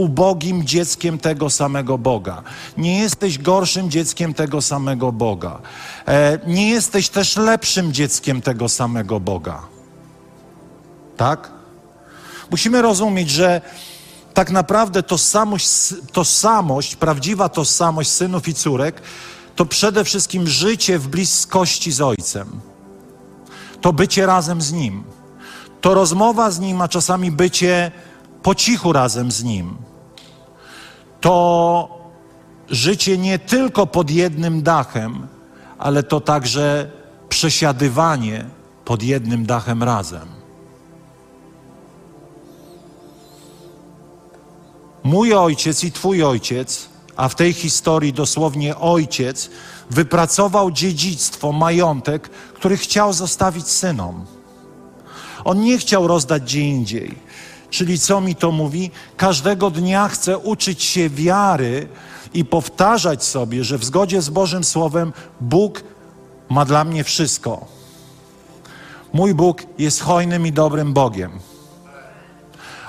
[0.00, 2.42] ubogim dzieckiem tego samego Boga.
[2.76, 5.60] Nie jesteś gorszym dzieckiem tego samego Boga.
[6.08, 9.62] E, nie jesteś też lepszym dzieckiem tego samego Boga.
[11.16, 11.50] Tak?
[12.50, 13.60] Musimy rozumieć, że
[14.34, 15.68] tak naprawdę tożsamość,
[16.12, 19.02] tożsamość, prawdziwa tożsamość synów i córek,
[19.56, 22.60] to przede wszystkim życie w bliskości z Ojcem.
[23.80, 25.04] To bycie razem z Nim.
[25.80, 27.92] To rozmowa z Nim, a czasami bycie
[28.42, 29.89] po cichu razem z Nim.
[31.20, 31.88] To
[32.68, 35.26] życie nie tylko pod jednym dachem,
[35.78, 36.90] ale to także
[37.28, 38.44] przesiadywanie
[38.84, 40.28] pod jednym dachem razem.
[45.02, 49.50] Mój ojciec i Twój ojciec, a w tej historii dosłownie ojciec,
[49.90, 54.24] wypracował dziedzictwo, majątek, który chciał zostawić synom.
[55.44, 57.18] On nie chciał rozdać gdzie indziej.
[57.70, 58.90] Czyli co mi to mówi?
[59.16, 61.88] Każdego dnia chcę uczyć się wiary
[62.34, 65.82] i powtarzać sobie, że w zgodzie z Bożym Słowem Bóg
[66.48, 67.66] ma dla mnie wszystko.
[69.12, 71.38] Mój Bóg jest hojnym i dobrym Bogiem.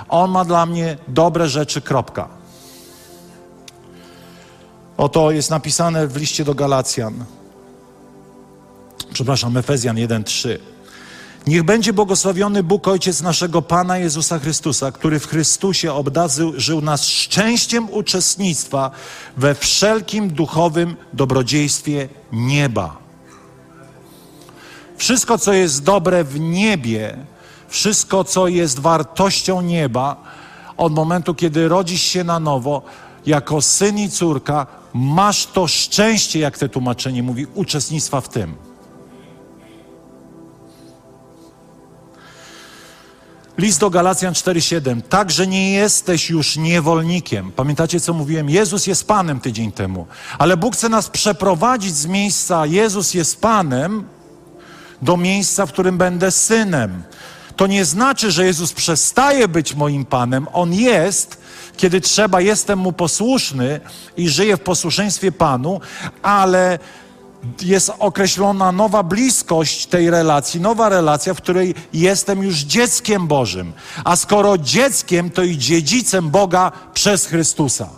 [0.09, 2.27] On ma dla mnie dobre rzeczy, kropka.
[4.97, 7.25] Oto jest napisane w liście do Galacjan.
[9.13, 10.57] Przepraszam, Efezjan 1:3.
[11.47, 17.89] Niech będzie błogosławiony Bóg Ojciec naszego Pana Jezusa Chrystusa, który w Chrystusie obdarzył nas szczęściem
[17.89, 18.91] uczestnictwa
[19.37, 22.97] we wszelkim duchowym dobrodziejstwie nieba.
[24.97, 27.17] Wszystko, co jest dobre w niebie,
[27.67, 30.23] wszystko, co jest wartością nieba,
[30.77, 32.81] od momentu, kiedy rodzisz się na nowo,
[33.25, 38.70] jako syn i córka, masz to szczęście, jak te tłumaczenie mówi, uczestnictwa w tym.
[43.61, 45.01] List do Galacjan 4:7.
[45.01, 47.51] Także nie jesteś już niewolnikiem.
[47.51, 48.49] Pamiętacie, co mówiłem?
[48.49, 50.07] Jezus jest Panem tydzień temu.
[50.37, 54.03] Ale Bóg chce nas przeprowadzić z miejsca Jezus jest Panem
[55.01, 57.03] do miejsca, w którym będę synem.
[57.55, 60.47] to nie znaczy, że Jezus przestaje być moim Panem.
[60.53, 61.37] On jest,
[61.77, 63.79] kiedy trzeba, jestem Mu posłuszny
[64.17, 65.81] i żyję w posłuszeństwie Panu,
[66.21, 66.79] ale
[67.61, 73.73] jest określona nowa bliskość tej relacji, nowa relacja, w której jestem już dzieckiem Bożym.
[74.03, 77.89] A skoro dzieckiem, to i dziedzicem Boga przez Chrystusa.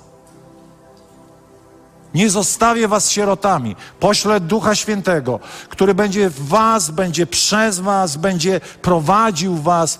[2.13, 3.75] Nie zostawię was sierotami.
[3.99, 5.39] Poślę Ducha Świętego,
[5.69, 9.99] który będzie w was, będzie przez was, będzie prowadził was.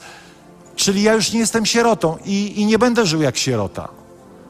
[0.75, 3.89] Czyli ja już nie jestem sierotą i, i nie będę żył jak sierota.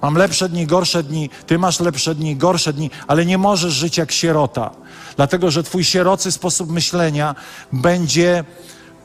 [0.02, 3.98] Mam lepsze dni, gorsze dni, ty masz lepsze dni, gorsze dni, ale nie możesz żyć
[3.98, 4.72] jak sierota.
[5.16, 7.36] Dlatego, że twój sierocy sposób myślenia
[7.72, 8.44] będzie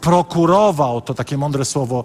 [0.01, 2.05] prokurował, to takie mądre słowo,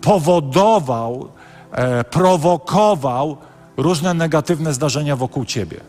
[0.00, 1.28] powodował,
[1.72, 3.36] e, prowokował
[3.76, 5.80] różne negatywne zdarzenia wokół ciebie.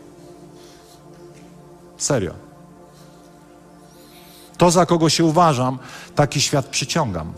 [1.96, 2.34] Serio.
[4.56, 5.78] To, za kogo się uważam,
[6.14, 7.32] taki świat przyciągam.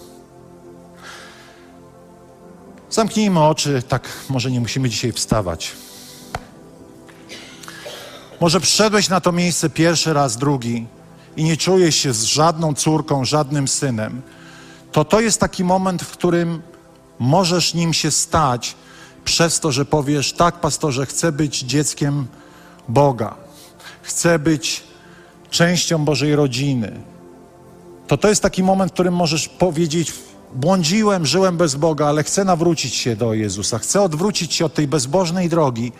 [2.91, 5.73] Zamknijmy oczy, tak może nie musimy dzisiaj wstawać.
[8.41, 10.87] Może przyszedłeś na to miejsce pierwszy raz, drugi
[11.37, 14.23] i nie czujesz się z żadną córką, żadnym synem,
[14.93, 16.63] to to jest taki moment, w którym
[17.19, 18.77] możesz nim się stać
[19.25, 22.27] przez to, że powiesz: Tak, pastorze, chcę być dzieckiem
[22.89, 23.35] Boga,
[24.03, 24.85] chcę być
[25.51, 27.01] częścią Bożej rodziny.
[28.07, 30.13] To to jest taki moment, w którym możesz powiedzieć:
[30.55, 34.89] Błądziłem, żyłem bez Boga, ale chcę nawrócić się do Jezusa, chcę odwrócić się od tej
[34.89, 35.93] bezbożnej drogi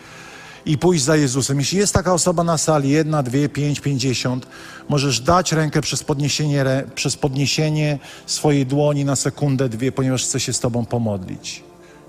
[0.69, 1.59] i pójść za Jezusem.
[1.59, 4.47] Jeśli jest taka osoba na sali, jedna, dwie, pięć, pięćdziesiąt,
[4.89, 10.53] możesz dać rękę przez podniesienie, przez podniesienie swojej dłoni na sekundę, dwie, ponieważ chcę się
[10.53, 11.63] z Tobą pomodlić.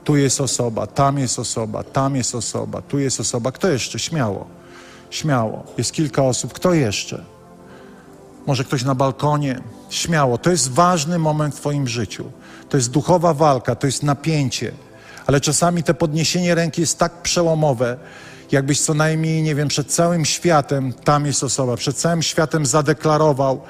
[0.05, 3.53] Tu jest osoba, tam jest osoba, tam jest osoba, tu jest osoba.
[3.53, 3.99] Kto jeszcze?
[3.99, 4.47] Śmiało.
[5.11, 5.65] Śmiało.
[5.79, 6.53] Jest kilka osób.
[6.53, 7.25] Kto jeszcze?
[8.47, 9.61] Może ktoś na balkonie?
[9.91, 10.39] Śmiało.
[10.39, 12.25] To jest ważny moment w Twoim życiu.
[12.69, 14.73] To jest duchowa walka, to jest napięcie.
[15.27, 17.97] Ale czasami to podniesienie ręki jest tak przełomowe,
[18.53, 23.61] jakbyś co najmniej, nie wiem, przed całym światem, tam jest osoba, przed całym światem zadeklarował,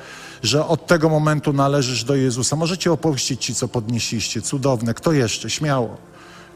[0.43, 2.57] że od tego momentu należysz do Jezusa.
[2.57, 4.43] Możecie opuścić ci, co podnieśliście.
[4.43, 4.95] Cudowne.
[4.95, 5.51] Kto jeszcze?
[5.51, 5.97] Śmiało.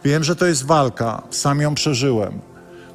[0.04, 1.22] Wiem, że to jest walka.
[1.30, 2.40] Sam ją przeżyłem.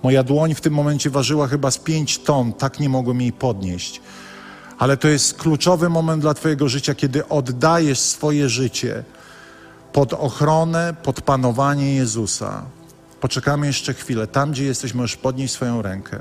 [0.04, 2.54] Moja dłoń w tym momencie ważyła chyba z pięć ton.
[2.54, 4.02] Tak nie mogłem jej podnieść.
[4.78, 9.04] Ale to jest kluczowy moment dla Twojego życia, kiedy oddajesz swoje życie
[9.94, 12.64] pod ochronę, pod panowanie Jezusa.
[13.20, 14.28] Poczekamy jeszcze chwilę.
[14.28, 16.20] Tam, gdzie jesteś, możesz podnieść swoją rękę.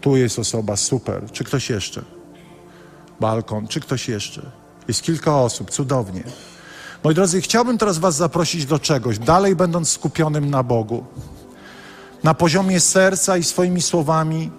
[0.00, 1.30] Tu jest osoba, super.
[1.32, 2.02] Czy ktoś jeszcze?
[3.20, 4.42] Balkon, czy ktoś jeszcze?
[4.88, 6.24] Jest kilka osób, cudownie.
[7.04, 11.04] Moi drodzy, chciałbym teraz Was zaprosić do czegoś, dalej będąc skupionym na Bogu.
[12.24, 14.50] Na poziomie serca i swoimi słowami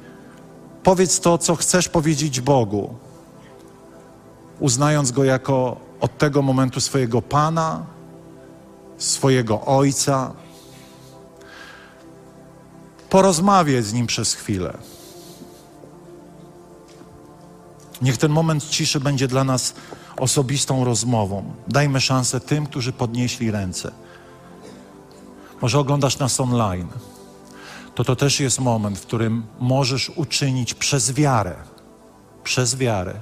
[0.84, 2.96] powiedz to, co chcesz powiedzieć Bogu,
[4.60, 7.86] uznając Go jako od tego momentu swojego Pana,
[9.04, 10.34] swojego Ojca.
[13.10, 14.78] Porozmawiaj z Nim przez chwilę.
[18.02, 19.74] Niech ten moment ciszy będzie dla nas
[20.18, 21.54] osobistą rozmową.
[21.68, 23.92] Dajmy szansę tym, którzy podnieśli ręce.
[25.62, 26.88] Może oglądasz nas online.
[27.96, 31.56] To to też jest moment, w którym możesz uczynić przez wiarę,
[32.44, 33.20] przez wiarę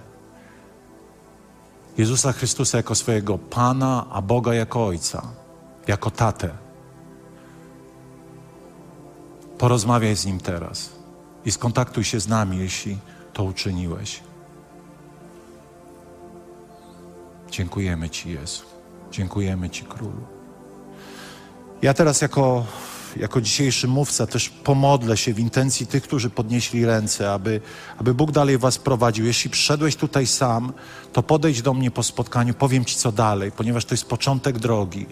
[2.00, 5.22] Jezusa Chrystusa jako swojego Pana, a Boga jako Ojca,
[5.90, 6.50] jako Tatę.
[9.58, 10.90] Porozmawiaj z Nim teraz
[11.46, 12.98] i skontaktuj się z nami, jeśli
[13.34, 14.24] to uczyniłeś.
[17.52, 18.64] Dziękujemy Ci, Jezu.
[19.12, 20.24] Dziękujemy Ci, Królu.
[21.82, 22.66] Ja teraz jako,
[23.18, 27.62] jako dzisiejszy mówca też pomodlę się w intencji tych, którzy podnieśli ręce, aby,
[27.97, 29.26] aby Bóg dalej Was prowadził.
[29.26, 30.74] Jeśli przyszedłeś tutaj sam,
[31.14, 35.05] to podejdź do mnie po spotkaniu, powiem Ci co dalej, ponieważ to jest początek drogi.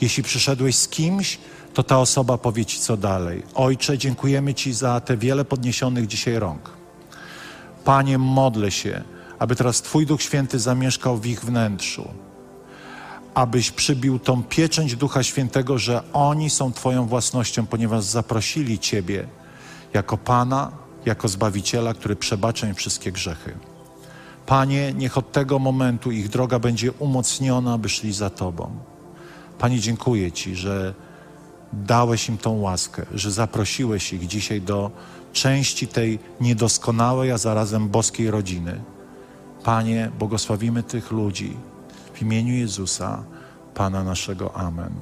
[0.00, 1.38] Jeśli przyszedłeś z kimś,
[1.74, 3.42] to ta osoba powie Ci co dalej.
[3.54, 6.70] Ojcze, dziękujemy Ci za te wiele podniesionych dzisiaj rąk.
[7.84, 9.04] Panie, modlę się,
[9.38, 12.08] aby teraz Twój Duch Święty zamieszkał w ich wnętrzu,
[13.36, 19.26] abyś przybił tą pieczęć Ducha Świętego, że oni są Twoją własnością, ponieważ zaprosili Ciebie
[19.94, 20.72] jako Pana,
[21.06, 23.54] jako Zbawiciela, który przebacza im wszystkie grzechy.
[24.46, 28.70] Panie, niech od tego momentu ich droga będzie umocniona, aby szli za Tobą.
[29.58, 30.94] Panie, dziękuję Ci, że
[31.72, 34.90] dałeś im tą łaskę, że zaprosiłeś ich dzisiaj do
[35.32, 38.80] części tej niedoskonałej, a zarazem boskiej rodziny.
[39.64, 41.56] Panie, błogosławimy tych ludzi
[42.16, 43.24] w imieniu Jezusa,
[43.74, 44.54] Pana naszego.
[44.54, 44.94] Amen.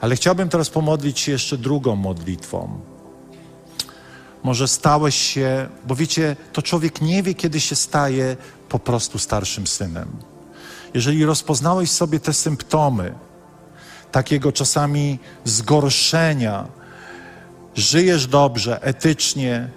[0.00, 2.80] Ale chciałbym teraz pomodlić się jeszcze drugą modlitwą.
[4.42, 8.36] Może stałeś się, bo wiecie, to człowiek nie wie, kiedy się staje
[8.68, 10.08] po prostu starszym synem.
[10.94, 13.14] Jeżeli rozpoznałeś sobie te symptomy
[14.12, 16.66] takiego czasami zgorszenia,
[17.74, 19.68] żyjesz dobrze, etycznie,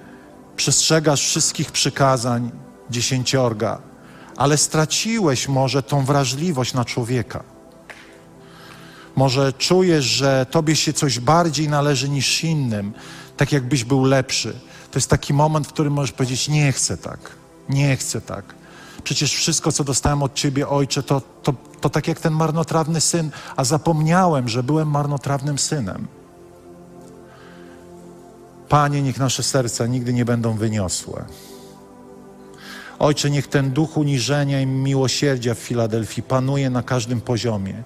[0.55, 2.51] przestrzegasz wszystkich przykazań
[2.89, 3.92] dziesięciorga,
[4.37, 7.43] ale straciłeś może tą wrażliwość na człowieka.
[9.15, 12.93] Może czujesz, że tobie się coś bardziej należy niż innym,
[13.37, 14.53] tak jakbyś był lepszy.
[14.91, 17.19] To jest taki moment, w którym możesz powiedzieć: Nie chcę tak,
[17.69, 18.45] nie chcę tak.
[19.03, 23.31] Przecież wszystko, co dostałem od ciebie, ojcze, to, to, to tak jak ten marnotrawny syn,
[23.55, 26.07] a zapomniałem, że byłem marnotrawnym synem.
[28.69, 31.25] Panie, niech nasze serca nigdy nie będą wyniosłe.
[33.03, 37.83] Ojcze, niech ten duch uniżenia i miłosierdzia w Filadelfii panuje na każdym poziomie.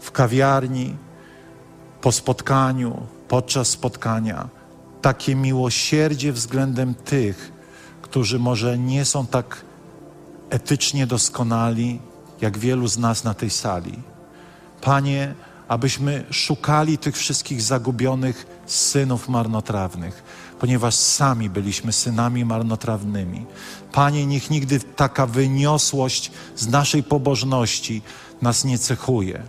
[0.00, 0.96] W kawiarni,
[2.00, 4.48] po spotkaniu, podczas spotkania.
[5.02, 7.52] Takie miłosierdzie względem tych,
[8.02, 9.64] którzy może nie są tak
[10.50, 12.00] etycznie doskonali,
[12.40, 13.98] jak wielu z nas na tej sali.
[14.80, 15.34] Panie,
[15.68, 20.22] abyśmy szukali tych wszystkich zagubionych synów marnotrawnych,
[20.60, 23.46] ponieważ sami byliśmy synami marnotrawnymi.
[23.92, 28.02] Panie, niech nigdy taka wyniosłość z naszej pobożności
[28.42, 29.42] nas nie cechuje.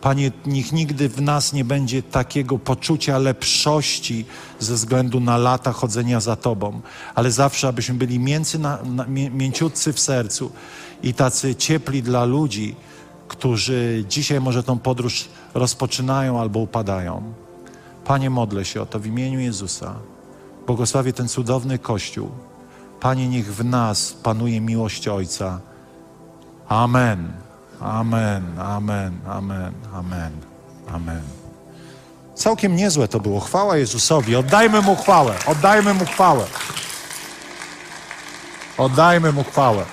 [0.00, 4.24] Panie, niech nigdy w nas nie będzie takiego poczucia lepszości
[4.58, 6.80] ze względu na lata chodzenia za Tobą,
[7.14, 10.52] ale zawsze, abyśmy byli mięcy na, na, mię, mięciutcy w sercu
[11.02, 12.76] i tacy ciepli dla ludzi,
[13.28, 17.32] którzy dzisiaj może tą podróż rozpoczynają albo upadają.
[18.04, 19.94] Panie, modlę się o to w imieniu Jezusa.
[20.66, 22.30] Błogosławię ten cudowny Kościół.
[23.00, 25.60] Panie, niech w nas panuje miłość Ojca.
[26.68, 27.32] Amen.
[27.80, 30.32] Amen, amen, amen, amen,
[30.92, 31.22] amen.
[32.34, 33.40] Całkiem niezłe to było.
[33.40, 34.36] Chwała Jezusowi.
[34.36, 35.34] Oddajmy Mu chwałę.
[35.46, 36.44] Oddajmy Mu chwałę.
[38.78, 39.84] Oddajmy Mu chwałę.